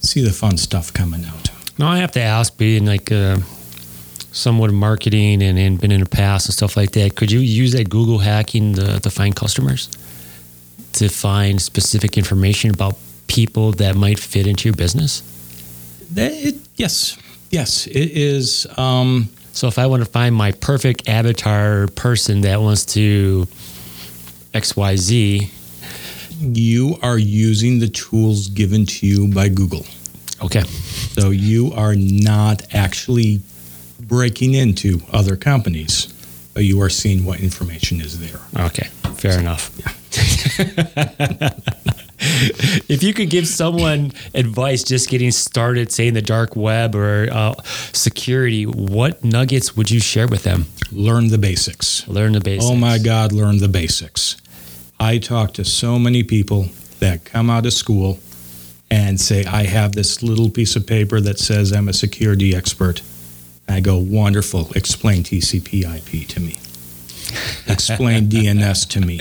see 0.00 0.22
the 0.22 0.32
fun 0.32 0.56
stuff 0.56 0.92
coming 0.92 1.24
out. 1.24 1.50
Now 1.78 1.88
I 1.88 1.98
have 1.98 2.12
to 2.12 2.20
ask, 2.20 2.56
being 2.56 2.86
like 2.86 3.10
uh, 3.10 3.38
somewhat 4.32 4.70
of 4.70 4.76
marketing 4.76 5.42
and, 5.42 5.58
and 5.58 5.80
been 5.80 5.90
in 5.90 6.00
the 6.00 6.08
past 6.08 6.46
and 6.46 6.54
stuff 6.54 6.76
like 6.76 6.92
that, 6.92 7.16
could 7.16 7.32
you 7.32 7.40
use 7.40 7.72
that 7.72 7.90
Google 7.90 8.18
hacking 8.18 8.74
to, 8.74 9.00
to 9.00 9.10
find 9.10 9.34
customers, 9.34 9.88
to 10.92 11.08
find 11.08 11.60
specific 11.60 12.16
information 12.16 12.70
about 12.70 12.94
people 13.26 13.72
that 13.72 13.96
might 13.96 14.18
fit 14.18 14.46
into 14.46 14.68
your 14.68 14.76
business? 14.76 15.22
It, 16.14 16.54
yes, 16.76 17.18
yes, 17.50 17.86
it 17.86 18.10
is. 18.12 18.66
Um, 18.76 19.28
so 19.52 19.68
if 19.68 19.78
I 19.78 19.86
want 19.86 20.04
to 20.04 20.10
find 20.10 20.34
my 20.34 20.52
perfect 20.52 21.08
avatar 21.08 21.86
person 21.88 22.42
that 22.42 22.60
wants 22.60 22.84
to 22.94 23.46
X 24.52 24.76
Y 24.76 24.96
Z, 24.96 25.50
you 26.40 26.98
are 27.02 27.18
using 27.18 27.78
the 27.78 27.88
tools 27.88 28.48
given 28.48 28.84
to 28.86 29.06
you 29.06 29.32
by 29.32 29.48
Google. 29.48 29.86
Okay. 30.42 30.62
So 30.62 31.30
you 31.30 31.72
are 31.72 31.94
not 31.94 32.74
actually 32.74 33.40
breaking 34.00 34.54
into 34.54 35.00
other 35.12 35.36
companies, 35.36 36.12
but 36.52 36.64
you 36.64 36.80
are 36.82 36.90
seeing 36.90 37.24
what 37.24 37.40
information 37.40 38.00
is 38.00 38.20
there. 38.20 38.40
Okay, 38.66 38.88
fair 39.14 39.32
so, 39.32 39.40
enough. 39.40 39.70
Yeah. 39.78 41.50
if 42.88 43.02
you 43.02 43.12
could 43.12 43.30
give 43.30 43.46
someone 43.46 44.12
advice 44.34 44.82
just 44.82 45.08
getting 45.08 45.30
started, 45.30 45.92
say 45.92 46.08
in 46.08 46.14
the 46.14 46.22
dark 46.22 46.56
web 46.56 46.94
or 46.94 47.28
uh, 47.30 47.54
security, 47.92 48.64
what 48.64 49.24
nuggets 49.24 49.76
would 49.76 49.90
you 49.90 50.00
share 50.00 50.28
with 50.28 50.42
them? 50.42 50.66
Learn 50.92 51.28
the 51.28 51.38
basics. 51.38 52.06
Learn 52.08 52.32
the 52.32 52.40
basics. 52.40 52.70
Oh 52.70 52.76
my 52.76 52.98
God, 52.98 53.32
learn 53.32 53.58
the 53.58 53.68
basics. 53.68 54.36
I 54.98 55.18
talk 55.18 55.52
to 55.54 55.64
so 55.64 55.98
many 55.98 56.22
people 56.22 56.68
that 57.00 57.24
come 57.24 57.50
out 57.50 57.66
of 57.66 57.72
school 57.72 58.18
and 58.90 59.20
say, 59.20 59.44
I 59.44 59.64
have 59.64 59.92
this 59.92 60.22
little 60.22 60.48
piece 60.48 60.76
of 60.76 60.86
paper 60.86 61.20
that 61.20 61.38
says 61.38 61.72
I'm 61.72 61.88
a 61.88 61.92
security 61.92 62.54
expert. 62.54 63.02
I 63.68 63.80
go, 63.80 63.98
wonderful. 63.98 64.70
Explain 64.74 65.22
TCP 65.22 65.82
IP 65.82 66.28
to 66.28 66.40
me. 66.40 66.56
Explain 67.66 68.28
DNS 68.30 68.88
to 68.90 69.00
me 69.00 69.20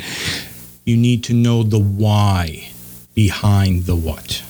you 0.85 0.95
need 0.95 1.23
to 1.23 1.33
know 1.33 1.63
the 1.63 1.79
why 1.79 2.69
behind 3.15 3.85
the 3.85 3.95
what. 3.95 4.43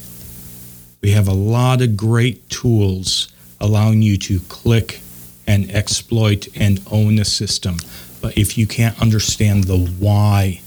We 1.02 1.12
have 1.12 1.28
a 1.28 1.34
lot 1.34 1.82
of 1.82 1.96
great 1.96 2.50
tools 2.50 3.32
allowing 3.62 4.02
you 4.02 4.18
to 4.18 4.40
click 4.42 5.00
and 5.48 5.72
exploit 5.72 6.48
and 6.56 6.82
own 6.92 7.20
a 7.20 7.26
system. 7.26 7.78
But 8.22 8.38
if 8.38 8.58
you 8.58 8.66
can't 8.66 9.00
understand 9.00 9.66
the 9.66 9.78
why 9.78 10.62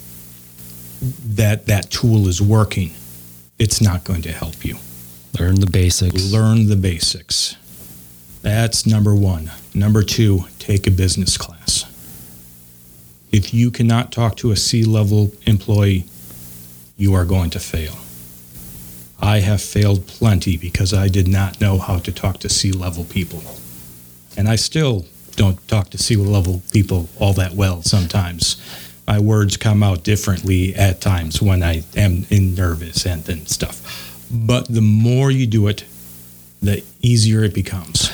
that 1.01 1.67
that 1.67 1.91
tool 1.91 2.29
is 2.29 2.41
working, 2.41 2.93
it's 3.59 3.81
not 3.81 4.05
going 4.05 4.23
to 4.23 4.33
help 4.33 4.65
you. 4.65 4.77
Learn 5.39 5.57
the 5.57 5.67
basics. 5.67 6.33
Learn 6.33 6.69
the 6.69 6.77
basics. 6.77 7.57
That's 8.43 8.87
number 8.87 9.15
one. 9.15 9.51
Number 9.75 10.03
two, 10.03 10.45
take 10.59 10.87
a 10.87 10.91
business 10.91 11.37
class. 11.37 11.85
If 13.31 13.53
you 13.53 13.71
cannot 13.71 14.13
talk 14.13 14.37
to 14.37 14.53
a 14.53 14.57
C 14.57 14.85
level 14.85 15.33
employee, 15.47 16.05
you 16.99 17.15
are 17.15 17.25
going 17.25 17.49
to 17.51 17.61
fail. 17.61 17.97
I 19.21 19.41
have 19.41 19.63
failed 19.63 20.07
plenty 20.07 20.57
because 20.57 20.93
I 20.93 21.09
did 21.09 21.27
not 21.27 21.61
know 21.61 21.79
how 21.79 21.99
to 22.01 22.13
talk 22.13 22.39
to 22.41 22.49
C 22.49 22.73
level 22.73 23.05
people. 23.05 23.43
And 24.37 24.49
I 24.49 24.57
still 24.57 25.07
don't 25.37 25.67
talk 25.69 25.91
to 25.91 25.99
C 25.99 26.17
level 26.17 26.63
people 26.73 27.09
all 27.19 27.33
that 27.35 27.53
well 27.53 27.83
sometimes. 27.83 28.61
My 29.07 29.19
words 29.19 29.57
come 29.57 29.83
out 29.83 30.05
differently 30.05 30.75
at 30.75 31.01
times 31.01 31.41
when 31.41 31.63
I 31.63 31.85
am 31.97 32.27
in 32.31 32.55
nervous 32.55 33.07
and, 33.07 33.27
and 33.29 33.49
stuff. 33.49 34.27
But 34.31 34.69
the 34.69 34.83
more 34.83 35.31
you 35.31 35.47
do 35.47 35.69
it, 35.69 35.85
the 36.61 36.85
easier 37.01 37.43
it 37.45 37.55
becomes. 37.55 38.11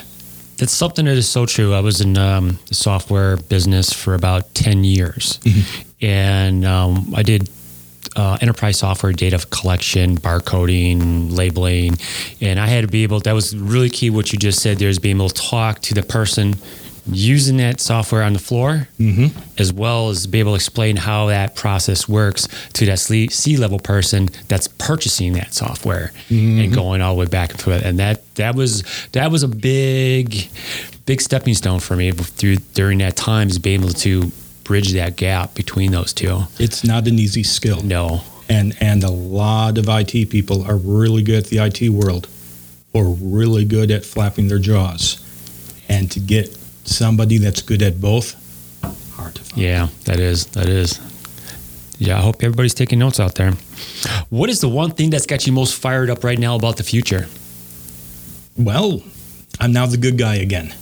That's 0.59 0.73
something 0.73 1.07
that 1.07 1.17
is 1.17 1.29
so 1.29 1.47
true. 1.47 1.75
I 1.75 1.81
was 1.81 2.01
in 2.01 2.17
um, 2.17 2.61
the 2.67 2.75
software 2.75 3.37
business 3.37 3.93
for 3.93 4.15
about 4.15 4.55
10 4.55 4.85
years. 4.85 5.41
And 6.01 6.65
um, 6.65 7.13
I 7.15 7.23
did 7.23 7.49
uh, 8.17 8.39
enterprise 8.41 8.79
software 8.79 9.13
data 9.13 9.45
collection, 9.51 10.17
barcoding, 10.19 11.33
labeling. 11.37 11.97
And 12.41 12.59
I 12.61 12.67
had 12.67 12.83
to 12.83 12.89
be 12.89 13.03
able, 13.03 13.21
that 13.21 13.33
was 13.33 13.57
really 13.57 13.91
key 13.91 14.11
what 14.11 14.33
you 14.33 14.39
just 14.39 14.61
said 14.61 14.79
there 14.79 14.89
is 14.89 14.99
being 14.99 15.17
able 15.17 15.29
to 15.29 15.43
talk 15.43 15.81
to 15.81 15.95
the 15.95 16.03
person 16.03 16.55
using 17.07 17.59
that 17.59 17.81
software 17.81 18.23
on 18.23 18.33
the 18.33 18.39
floor, 18.39 18.89
as 19.59 19.73
well 19.75 20.09
as 20.09 20.27
be 20.27 20.41
able 20.41 20.53
to 20.53 20.57
explain 20.57 20.97
how 20.97 21.27
that 21.27 21.55
process 21.55 22.09
works 22.09 22.49
to 22.73 22.87
that 22.87 22.99
C 22.99 23.57
level 23.59 23.79
person 23.79 24.31
that's 24.49 24.69
purchasing 24.69 25.35
that 25.35 25.53
software 25.53 26.13
and 26.31 26.73
going 26.73 27.03
all 27.03 27.15
the 27.15 27.21
way 27.21 27.27
back 27.27 27.51
and 27.51 27.61
forth. 27.61 27.85
And 27.85 27.99
that 27.99 28.23
that 28.37 28.55
was 28.55 28.85
that 29.13 29.31
was 29.31 29.43
a 29.43 29.49
big 29.49 30.49
big 31.05 31.21
stepping 31.21 31.53
stone 31.53 31.79
for 31.81 31.95
me 31.95 32.11
through 32.11 32.57
during 32.73 32.99
that 33.01 33.17
time 33.17 33.49
is 33.51 33.59
being 33.59 33.83
able 33.83 33.93
to 33.93 34.33
bridge 34.65 34.93
that 34.93 35.17
gap 35.17 35.55
between 35.55 35.93
those 35.93 36.13
two. 36.13 36.43
It's 36.59 36.85
not 36.85 37.07
an 37.07 37.19
easy 37.19 37.43
skill. 37.43 37.83
No, 37.83 38.23
And 38.49 38.77
and 38.81 39.05
a 39.05 39.11
lot 39.11 39.79
of 39.79 39.89
IT 39.89 40.31
people 40.31 40.65
are 40.65 40.77
really 40.77 41.23
good 41.23 41.45
at 41.45 41.47
the 41.51 41.59
IT 41.59 41.91
world 41.91 42.29
or 42.93 43.05
really 43.09 43.65
good 43.65 43.91
at 43.91 44.05
flapping 44.05 44.49
their 44.49 44.59
jaws. 44.59 45.21
And 45.89 46.11
to 46.13 46.21
get 46.21 46.57
somebody 46.85 47.39
that's 47.39 47.63
good 47.63 47.83
at 47.83 48.01
both, 48.01 48.35
hard 49.17 49.35
to 49.35 49.43
find. 49.43 49.63
Yeah, 49.63 49.89
that 50.05 50.19
is. 50.21 50.47
That 50.47 50.69
is. 50.69 50.99
Yeah, 51.99 52.19
I 52.19 52.23
hope 52.23 52.43
everybody's 52.43 52.75
taking 52.75 52.99
notes 52.99 53.21
out 53.21 53.35
there. 53.37 53.53
What 54.31 54.51
is 54.51 54.61
the 54.61 54.69
one 54.69 54.91
thing 54.91 55.11
that's 55.11 55.27
got 55.27 55.47
you 55.47 55.53
most 55.53 55.75
fired 55.81 56.11
up 56.11 56.25
right 56.25 56.39
now 56.39 56.57
about 56.57 56.77
the 56.77 56.83
future? 56.83 57.27
Well, 58.57 59.03
I'm 59.61 59.73
now 59.73 59.87
the 59.87 59.97
good 59.97 60.19
guy 60.19 60.37
again. 60.37 60.75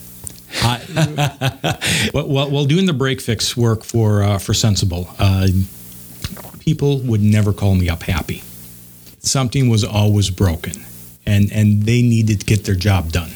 While 2.12 2.64
doing 2.66 2.86
the 2.86 2.92
break 2.92 3.20
fix 3.20 3.56
work 3.56 3.82
for 3.82 4.22
uh, 4.22 4.38
for 4.38 4.54
Sensible, 4.54 5.08
uh, 5.18 5.48
people 6.60 6.98
would 7.00 7.20
never 7.20 7.52
call 7.52 7.74
me 7.74 7.88
up 7.88 8.02
happy. 8.02 8.42
Something 9.18 9.68
was 9.68 9.82
always 9.82 10.30
broken, 10.30 10.74
and 11.26 11.50
and 11.52 11.82
they 11.82 12.02
needed 12.02 12.40
to 12.40 12.46
get 12.46 12.64
their 12.64 12.74
job 12.76 13.10
done. 13.10 13.30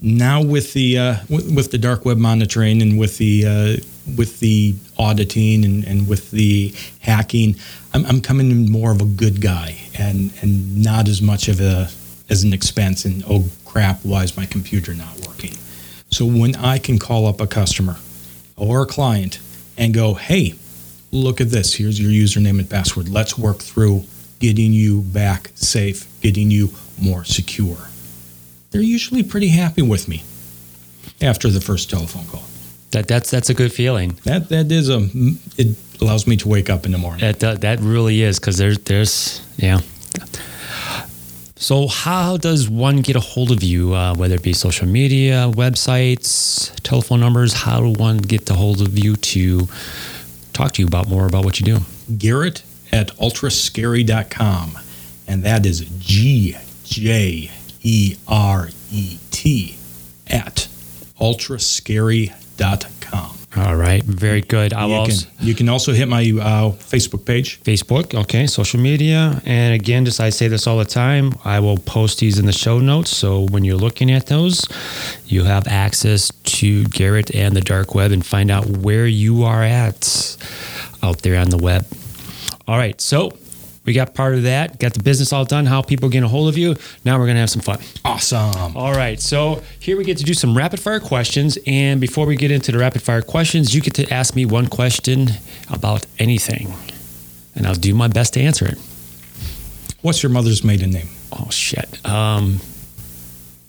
Now 0.00 0.42
with 0.42 0.72
the 0.72 0.98
uh, 0.98 1.16
with, 1.28 1.54
with 1.54 1.70
the 1.70 1.78
dark 1.78 2.04
web 2.04 2.18
monitoring 2.18 2.80
and 2.82 2.98
with 2.98 3.18
the 3.18 3.44
uh, 3.46 3.76
with 4.16 4.38
the 4.40 4.74
auditing 4.98 5.64
and, 5.64 5.84
and 5.84 6.06
with 6.06 6.30
the 6.30 6.74
hacking, 7.00 7.56
I'm, 7.92 8.04
I'm 8.06 8.20
coming 8.20 8.50
in 8.50 8.70
more 8.70 8.92
of 8.92 9.00
a 9.00 9.06
good 9.06 9.40
guy 9.40 9.76
and 9.98 10.32
and 10.42 10.82
not 10.82 11.08
as 11.08 11.22
much 11.22 11.48
of 11.48 11.60
a 11.60 11.88
as 12.28 12.44
an 12.44 12.52
expense. 12.52 13.04
And 13.04 13.24
oh 13.28 13.48
crap, 13.64 14.04
why 14.04 14.22
is 14.22 14.36
my 14.36 14.46
computer 14.46 14.94
not 14.94 15.26
working? 15.26 15.56
So 16.14 16.26
when 16.26 16.54
I 16.54 16.78
can 16.78 17.00
call 17.00 17.26
up 17.26 17.40
a 17.40 17.46
customer 17.48 17.96
or 18.56 18.82
a 18.82 18.86
client 18.86 19.40
and 19.76 19.92
go, 19.92 20.14
hey, 20.14 20.54
look 21.10 21.40
at 21.40 21.48
this. 21.48 21.74
Here's 21.74 21.98
your 21.98 22.12
username 22.12 22.60
and 22.60 22.70
password. 22.70 23.08
Let's 23.08 23.36
work 23.36 23.58
through 23.58 24.04
getting 24.38 24.72
you 24.72 25.00
back 25.00 25.50
safe, 25.56 26.06
getting 26.20 26.52
you 26.52 26.70
more 27.02 27.24
secure. 27.24 27.88
They're 28.70 28.80
usually 28.80 29.24
pretty 29.24 29.48
happy 29.48 29.82
with 29.82 30.06
me 30.06 30.22
after 31.20 31.50
the 31.50 31.60
first 31.60 31.90
telephone 31.90 32.26
call. 32.26 32.44
That 32.92 33.08
that's 33.08 33.28
that's 33.28 33.50
a 33.50 33.54
good 33.54 33.72
feeling. 33.72 34.10
That 34.22 34.50
that 34.50 34.70
is 34.70 34.88
a 34.88 35.08
it 35.58 35.76
allows 36.00 36.28
me 36.28 36.36
to 36.36 36.48
wake 36.48 36.70
up 36.70 36.86
in 36.86 36.92
the 36.92 36.98
morning. 36.98 37.22
That 37.22 37.40
that, 37.40 37.60
that 37.62 37.80
really 37.80 38.22
is 38.22 38.38
because 38.38 38.56
there's 38.56 38.78
there's 38.78 39.44
yeah. 39.56 39.80
So 41.64 41.88
how 41.88 42.36
does 42.36 42.68
one 42.68 43.00
get 43.00 43.16
a 43.16 43.20
hold 43.20 43.50
of 43.50 43.62
you? 43.62 43.94
Uh, 43.94 44.14
whether 44.14 44.34
it 44.34 44.42
be 44.42 44.52
social 44.52 44.86
media, 44.86 45.50
websites, 45.50 46.70
telephone 46.82 47.20
numbers. 47.20 47.54
How 47.54 47.80
do 47.80 47.98
one 47.98 48.18
get 48.18 48.50
a 48.50 48.54
hold 48.54 48.82
of 48.82 48.98
you 48.98 49.16
to 49.16 49.66
talk 50.52 50.72
to 50.72 50.82
you 50.82 50.86
about 50.86 51.08
more 51.08 51.26
about 51.26 51.46
what 51.46 51.58
you 51.58 51.64
do? 51.64 51.78
Gjeret 52.12 52.62
at 52.92 53.16
ultrascary.com. 53.16 54.76
And 55.26 55.42
that 55.44 55.64
is 55.64 55.88
G 56.00 56.54
J 56.84 57.50
E 57.82 58.16
R 58.28 58.68
E 58.92 59.16
T 59.30 59.78
at 60.26 60.68
ultrascary.com. 61.18 63.43
All 63.56 63.76
right, 63.76 64.02
very 64.02 64.40
good. 64.40 64.72
I'll 64.72 64.88
You 64.88 64.94
also 64.94 65.26
can, 65.26 65.46
you 65.46 65.54
can 65.54 65.68
also 65.68 65.92
hit 65.92 66.08
my 66.08 66.22
uh, 66.22 66.70
Facebook 66.72 67.24
page. 67.24 67.62
Facebook, 67.62 68.12
okay, 68.12 68.48
social 68.48 68.80
media. 68.80 69.40
And 69.44 69.74
again, 69.74 70.04
just 70.04 70.20
I 70.20 70.30
say 70.30 70.48
this 70.48 70.66
all 70.66 70.78
the 70.78 70.84
time, 70.84 71.34
I 71.44 71.60
will 71.60 71.78
post 71.78 72.18
these 72.18 72.40
in 72.40 72.46
the 72.46 72.52
show 72.52 72.80
notes. 72.80 73.16
So 73.16 73.46
when 73.46 73.62
you're 73.64 73.76
looking 73.76 74.10
at 74.10 74.26
those, 74.26 74.66
you 75.26 75.44
have 75.44 75.68
access 75.68 76.32
to 76.44 76.82
Gjeret 76.84 77.32
and 77.32 77.54
the 77.54 77.60
dark 77.60 77.94
web 77.94 78.10
and 78.10 78.26
find 78.26 78.50
out 78.50 78.66
where 78.66 79.06
you 79.06 79.44
are 79.44 79.62
at 79.62 80.36
out 81.02 81.22
there 81.22 81.38
on 81.38 81.50
the 81.50 81.58
web. 81.58 81.86
All 82.66 82.76
right, 82.76 83.00
so 83.00 83.30
we 83.84 83.92
got 83.92 84.14
part 84.14 84.34
of 84.34 84.44
that, 84.44 84.78
got 84.78 84.94
the 84.94 85.02
business 85.02 85.32
all 85.32 85.44
done, 85.44 85.66
how 85.66 85.82
people 85.82 86.08
get 86.08 86.22
a 86.22 86.28
hold 86.28 86.48
of 86.48 86.56
you. 86.56 86.74
Now 87.04 87.18
we're 87.18 87.26
going 87.26 87.36
to 87.36 87.40
have 87.40 87.50
some 87.50 87.60
fun. 87.62 87.78
Awesome. 88.04 88.76
All 88.76 88.92
right, 88.92 89.20
so 89.20 89.62
here 89.78 89.96
we 89.96 90.04
get 90.04 90.16
to 90.18 90.24
do 90.24 90.34
some 90.34 90.56
rapid 90.56 90.80
fire 90.80 91.00
questions. 91.00 91.58
And 91.66 92.00
before 92.00 92.26
we 92.26 92.36
get 92.36 92.50
into 92.50 92.72
the 92.72 92.78
rapid 92.78 93.02
fire 93.02 93.22
questions, 93.22 93.74
you 93.74 93.80
get 93.82 93.94
to 93.94 94.10
ask 94.12 94.34
me 94.34 94.46
one 94.46 94.68
question 94.68 95.28
about 95.70 96.06
anything, 96.18 96.72
and 97.54 97.66
I'll 97.66 97.74
do 97.74 97.94
my 97.94 98.08
best 98.08 98.34
to 98.34 98.40
answer 98.40 98.66
it. 98.66 98.78
What's 100.00 100.22
your 100.22 100.30
mother's 100.32 100.62
maiden 100.64 100.90
name? 100.90 101.08
Oh, 101.32 101.48
shit. 101.50 102.04
Um, 102.06 102.60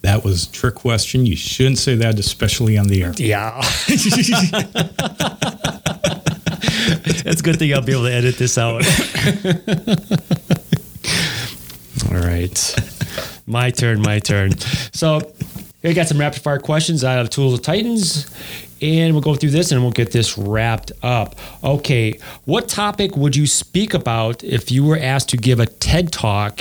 That 0.02 0.22
was 0.22 0.46
a 0.46 0.52
trick 0.52 0.74
question. 0.76 1.26
You 1.26 1.34
shouldn't 1.36 1.78
say 1.78 1.94
that, 1.96 2.18
especially 2.18 2.78
on 2.78 2.86
the 2.88 3.02
air. 3.02 3.12
yeah. 3.16 3.60
It's 7.08 7.40
a 7.40 7.44
good 7.44 7.58
thing 7.58 7.72
I'll 7.72 7.82
be 7.82 7.92
able 7.92 8.04
to 8.04 8.12
edit 8.12 8.36
this 8.36 8.58
out. 8.58 8.84
All 12.10 12.18
right. 12.18 12.74
My 13.46 13.70
turn, 13.70 14.02
my 14.02 14.18
turn. 14.18 14.58
So, 14.92 15.20
we 15.84 15.94
got 15.94 16.08
some 16.08 16.18
rapid 16.18 16.42
fire 16.42 16.58
questions 16.58 17.04
out 17.04 17.20
of 17.20 17.30
Tools 17.30 17.54
of 17.54 17.62
Titans, 17.62 18.28
and 18.82 19.14
we'll 19.14 19.22
go 19.22 19.36
through 19.36 19.50
this 19.50 19.70
and 19.70 19.82
we'll 19.82 19.92
get 19.92 20.10
this 20.10 20.36
wrapped 20.36 20.90
up. 21.04 21.36
Okay, 21.62 22.18
what 22.44 22.68
topic 22.68 23.16
would 23.16 23.36
you 23.36 23.46
speak 23.46 23.94
about 23.94 24.42
if 24.42 24.72
you 24.72 24.84
were 24.84 24.98
asked 24.98 25.28
to 25.28 25.36
give 25.36 25.60
a 25.60 25.66
TED 25.66 26.10
talk 26.10 26.60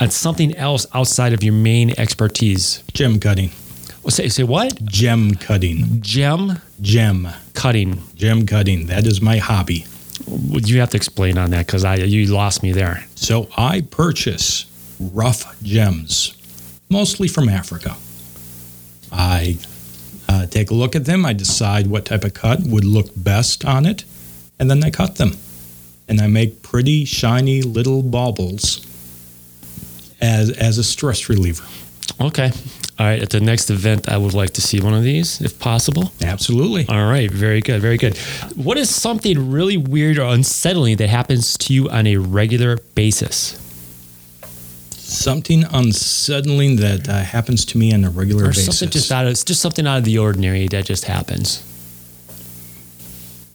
on 0.00 0.08
something 0.10 0.56
else 0.56 0.86
outside 0.94 1.34
of 1.34 1.42
your 1.42 1.52
main 1.52 1.90
expertise? 1.98 2.82
Gem 2.94 3.20
cutting. 3.20 3.50
Say, 4.08 4.28
say 4.28 4.44
what? 4.44 4.84
Gem 4.84 5.34
cutting. 5.34 6.00
Gem 6.00 6.60
Gem. 6.80 7.28
cutting. 7.54 8.02
Gem 8.14 8.46
cutting. 8.46 8.86
That 8.86 9.04
is 9.04 9.20
my 9.20 9.38
hobby. 9.38 9.84
You 10.28 10.80
have 10.80 10.90
to 10.90 10.96
explain 10.96 11.38
on 11.38 11.50
that 11.50 11.66
because 11.66 11.84
I 11.84 11.96
you 11.96 12.26
lost 12.26 12.62
me 12.62 12.72
there. 12.72 13.04
So 13.16 13.48
I 13.56 13.82
purchase 13.82 14.66
rough 15.00 15.60
gems, 15.62 16.36
mostly 16.88 17.26
from 17.26 17.48
Africa. 17.48 17.96
I 19.10 19.58
uh, 20.28 20.46
take 20.46 20.70
a 20.70 20.74
look 20.74 20.94
at 20.94 21.04
them. 21.04 21.26
I 21.26 21.32
decide 21.32 21.88
what 21.88 22.04
type 22.04 22.24
of 22.24 22.32
cut 22.32 22.60
would 22.62 22.84
look 22.84 23.08
best 23.16 23.64
on 23.64 23.86
it, 23.86 24.04
and 24.58 24.70
then 24.70 24.82
I 24.84 24.90
cut 24.90 25.16
them. 25.16 25.32
And 26.08 26.20
I 26.20 26.28
make 26.28 26.62
pretty 26.62 27.04
shiny 27.04 27.62
little 27.62 28.02
baubles 28.02 28.86
as 30.20 30.50
as 30.50 30.78
a 30.78 30.84
stress 30.84 31.28
reliever. 31.28 31.64
Okay. 32.20 32.52
All 32.98 33.04
right, 33.04 33.20
at 33.20 33.28
the 33.28 33.40
next 33.40 33.68
event, 33.68 34.08
I 34.08 34.16
would 34.16 34.32
like 34.32 34.50
to 34.54 34.62
see 34.62 34.80
one 34.80 34.94
of 34.94 35.02
these 35.02 35.42
if 35.42 35.58
possible. 35.58 36.12
Absolutely. 36.22 36.86
All 36.88 37.06
right, 37.06 37.30
very 37.30 37.60
good, 37.60 37.82
very 37.82 37.98
good. 37.98 38.16
What 38.56 38.78
is 38.78 38.88
something 38.88 39.50
really 39.50 39.76
weird 39.76 40.18
or 40.18 40.32
unsettling 40.32 40.96
that 40.96 41.08
happens 41.10 41.58
to 41.58 41.74
you 41.74 41.90
on 41.90 42.06
a 42.06 42.16
regular 42.16 42.78
basis? 42.94 43.60
Something 44.92 45.64
unsettling 45.70 46.76
that 46.76 47.06
uh, 47.08 47.18
happens 47.18 47.66
to 47.66 47.78
me 47.78 47.92
on 47.92 48.02
a 48.04 48.10
regular 48.10 48.44
Or 48.44 48.48
basis. 48.48 48.64
something 48.78 48.90
just 48.90 49.12
out 49.12 49.26
of 49.26 49.32
just 49.44 49.60
something 49.60 49.86
out 49.86 49.98
of 49.98 50.04
the 50.04 50.16
ordinary 50.18 50.66
that 50.68 50.86
just 50.86 51.04
happens. 51.04 51.62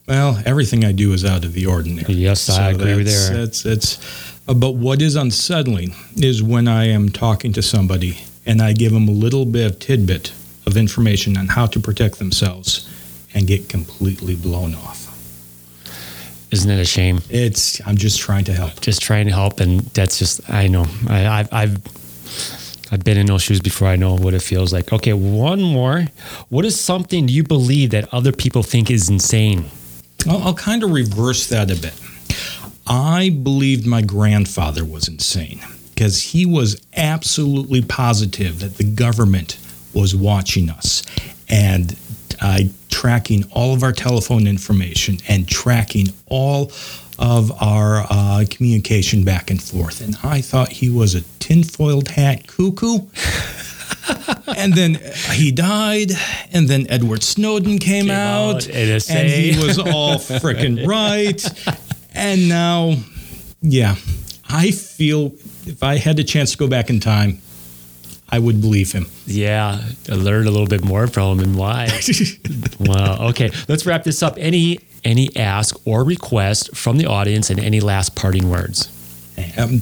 Well, 0.07 0.41
everything 0.45 0.85
I 0.85 0.91
do 0.91 1.13
is 1.13 1.25
out 1.25 1.45
of 1.45 1.53
the 1.53 1.65
ordinary. 1.65 2.13
Yes, 2.13 2.49
I 2.49 2.71
agree 2.71 2.95
with 2.95 3.07
there. 3.07 3.37
That's, 3.37 3.63
that's, 3.63 3.97
uh, 4.47 4.53
but 4.53 4.71
what 4.71 5.01
is 5.01 5.15
unsettling 5.15 5.95
is 6.15 6.43
when 6.43 6.67
I 6.67 6.85
am 6.85 7.09
talking 7.09 7.53
to 7.53 7.61
somebody 7.61 8.19
and 8.45 8.61
I 8.61 8.73
give 8.73 8.91
them 8.91 9.07
a 9.07 9.11
little 9.11 9.45
bit 9.45 9.65
of 9.71 9.79
tidbit 9.79 10.33
of 10.65 10.77
information 10.77 11.37
on 11.37 11.47
how 11.47 11.65
to 11.67 11.79
protect 11.79 12.19
themselves 12.19 12.87
and 13.33 13.47
get 13.47 13.69
completely 13.69 14.35
blown 14.35 14.75
off. 14.75 15.07
Isn't 16.51 16.69
it 16.69 16.79
a 16.79 16.85
shame? 16.85 17.21
It's 17.29 17.85
I'm 17.87 17.95
just 17.95 18.19
trying 18.19 18.43
to 18.45 18.53
help. 18.53 18.81
Just 18.81 19.01
trying 19.01 19.25
to 19.27 19.33
help, 19.33 19.61
and 19.61 19.81
that's 19.93 20.19
just 20.19 20.49
I 20.49 20.67
know 20.67 20.85
I, 21.07 21.39
I've 21.39 21.53
I've 21.53 22.91
I've 22.91 23.03
been 23.05 23.17
in 23.17 23.27
those 23.27 23.41
shoes 23.41 23.61
before. 23.61 23.87
I 23.87 23.95
know 23.95 24.15
what 24.15 24.33
it 24.33 24.41
feels 24.41 24.73
like. 24.73 24.91
Okay, 24.91 25.13
one 25.13 25.61
more. 25.61 26.07
What 26.49 26.65
is 26.65 26.77
something 26.77 27.29
you 27.29 27.43
believe 27.43 27.91
that 27.91 28.13
other 28.13 28.33
people 28.33 28.63
think 28.63 28.91
is 28.91 29.09
insane? 29.09 29.67
I'll, 30.27 30.43
I'll 30.43 30.53
kind 30.53 30.83
of 30.83 30.91
reverse 30.91 31.47
that 31.47 31.71
a 31.71 31.81
bit. 31.81 31.97
I 32.85 33.29
believed 33.29 33.87
my 33.87 34.01
grandfather 34.01 34.83
was 34.83 35.07
insane 35.07 35.61
because 36.01 36.19
he 36.19 36.47
was 36.47 36.81
absolutely 36.97 37.79
positive 37.79 38.59
that 38.59 38.77
the 38.77 38.83
government 38.83 39.59
was 39.93 40.15
watching 40.15 40.67
us 40.67 41.03
and 41.47 41.95
uh, 42.41 42.57
tracking 42.89 43.43
all 43.51 43.75
of 43.75 43.83
our 43.83 43.91
telephone 43.91 44.47
information 44.47 45.19
and 45.29 45.47
tracking 45.47 46.07
all 46.25 46.71
of 47.19 47.51
our 47.61 48.03
uh, 48.09 48.43
communication 48.49 49.23
back 49.23 49.51
and 49.51 49.61
forth. 49.61 50.01
And 50.01 50.17
I 50.23 50.41
thought 50.41 50.69
he 50.69 50.89
was 50.89 51.13
a 51.13 51.21
tinfoiled 51.37 52.07
hat 52.07 52.47
cuckoo. 52.47 53.01
and 54.57 54.73
then 54.73 54.97
he 55.33 55.51
died, 55.51 56.13
and 56.51 56.67
then 56.67 56.87
Edward 56.89 57.21
Snowden 57.21 57.77
came, 57.77 58.07
Came 58.07 58.09
out, 58.09 58.67
out, 58.67 58.69
and 58.71 59.29
he 59.29 59.63
was 59.63 59.77
all 59.77 60.15
freaking 60.15 60.87
right. 60.87 61.45
And 62.15 62.49
now, 62.49 62.95
yeah, 63.61 63.97
I 64.49 64.71
feel 64.71 65.33
if 65.65 65.83
I 65.83 65.97
had 65.97 66.17
the 66.17 66.23
chance 66.23 66.51
to 66.51 66.57
go 66.57 66.67
back 66.67 66.89
in 66.89 66.99
time, 66.99 67.41
I 68.29 68.39
would 68.39 68.61
believe 68.61 68.91
him. 68.91 69.07
Yeah, 69.25 69.81
I 70.09 70.15
learned 70.15 70.47
a 70.47 70.51
little 70.51 70.67
bit 70.67 70.83
more 70.83 71.07
from 71.07 71.39
him 71.39 71.45
and 71.45 71.55
why. 71.57 71.89
wow. 72.79 73.29
Okay, 73.29 73.51
let's 73.67 73.85
wrap 73.85 74.03
this 74.03 74.23
up. 74.23 74.35
Any 74.37 74.79
any 75.03 75.35
ask 75.35 75.75
or 75.85 76.03
request 76.03 76.75
from 76.75 76.97
the 76.97 77.07
audience, 77.07 77.49
and 77.49 77.59
any 77.59 77.79
last 77.79 78.15
parting 78.15 78.49
words? 78.49 78.89
Um, 79.57 79.81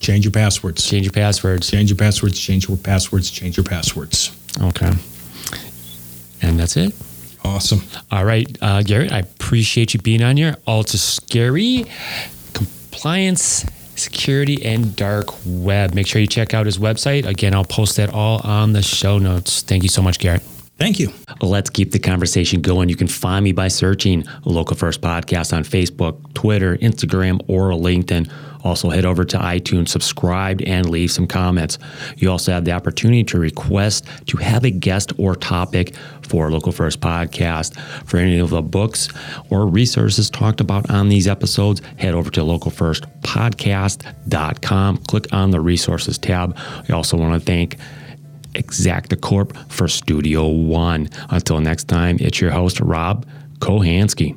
change 0.00 0.24
your 0.24 0.32
passwords. 0.32 0.84
Change 0.84 1.06
your 1.06 1.12
passwords. 1.12 1.70
Change 1.70 1.90
your 1.90 1.96
passwords. 1.96 2.38
Change 2.38 2.68
your 2.68 2.76
passwords. 2.76 3.30
Change 3.30 3.56
your 3.56 3.64
passwords. 3.64 4.36
Okay. 4.60 4.92
And 6.42 6.58
that's 6.58 6.76
it. 6.76 6.94
Awesome. 7.44 7.82
All 8.10 8.24
right, 8.24 8.46
uh, 8.60 8.80
Gjeret, 8.80 9.12
I 9.12 9.20
appreciate 9.20 9.94
you 9.94 10.00
being 10.00 10.22
on 10.22 10.36
here. 10.36 10.56
Ultra 10.66 10.98
Scary, 10.98 11.86
compliance, 12.54 13.64
security, 13.96 14.64
and 14.64 14.94
dark 14.94 15.26
web. 15.44 15.94
Make 15.94 16.06
sure 16.06 16.20
you 16.20 16.26
check 16.26 16.54
out 16.54 16.66
his 16.66 16.78
website. 16.78 17.26
Again, 17.26 17.54
I'll 17.54 17.64
post 17.64 17.96
that 17.96 18.12
all 18.12 18.40
on 18.44 18.72
the 18.72 18.82
show 18.82 19.18
notes. 19.18 19.62
Thank 19.62 19.82
you 19.82 19.88
so 19.88 20.02
much, 20.02 20.18
Gjeret. 20.18 20.42
Thank 20.78 20.98
you. 20.98 21.10
Let's 21.40 21.70
keep 21.70 21.92
the 21.92 21.98
conversation 21.98 22.60
going. 22.60 22.90
You 22.90 22.96
can 22.96 23.08
find 23.08 23.42
me 23.42 23.52
by 23.52 23.68
searching 23.68 24.24
Local 24.44 24.76
First 24.76 25.00
Podcast 25.00 25.56
on 25.56 25.64
Facebook, 25.64 26.34
Twitter, 26.34 26.76
Instagram, 26.76 27.40
or 27.48 27.70
LinkedIn. 27.70 28.30
Also, 28.66 28.90
head 28.90 29.04
over 29.04 29.24
to 29.24 29.38
iTunes, 29.38 29.90
subscribe, 29.90 30.60
and 30.66 30.90
leave 30.90 31.12
some 31.12 31.28
comments. 31.28 31.78
You 32.16 32.32
also 32.32 32.50
have 32.50 32.64
the 32.64 32.72
opportunity 32.72 33.22
to 33.22 33.38
request 33.38 34.04
to 34.26 34.38
have 34.38 34.64
a 34.64 34.70
guest 34.70 35.12
or 35.18 35.36
topic 35.36 35.94
for 36.22 36.50
Local 36.50 36.72
First 36.72 37.00
Podcast. 37.00 37.78
For 38.06 38.16
any 38.16 38.40
of 38.40 38.50
the 38.50 38.62
books 38.62 39.08
or 39.50 39.68
resources 39.68 40.28
talked 40.30 40.60
about 40.60 40.90
on 40.90 41.08
these 41.08 41.28
episodes, 41.28 41.80
head 41.96 42.14
over 42.14 42.28
to 42.32 42.40
localfirstpodcast.com. 42.40 44.96
Click 44.96 45.32
on 45.32 45.52
the 45.52 45.60
resources 45.60 46.18
tab. 46.18 46.58
I 46.88 46.92
also 46.92 47.16
want 47.16 47.40
to 47.40 47.46
thank 47.46 47.76
Exacta 48.54 49.20
Corp 49.20 49.56
for 49.70 49.86
Studio 49.86 50.48
One. 50.48 51.08
Until 51.30 51.60
next 51.60 51.84
time, 51.84 52.16
it's 52.18 52.40
your 52.40 52.50
host, 52.50 52.80
Rob 52.80 53.24
Kohansky. 53.60 54.36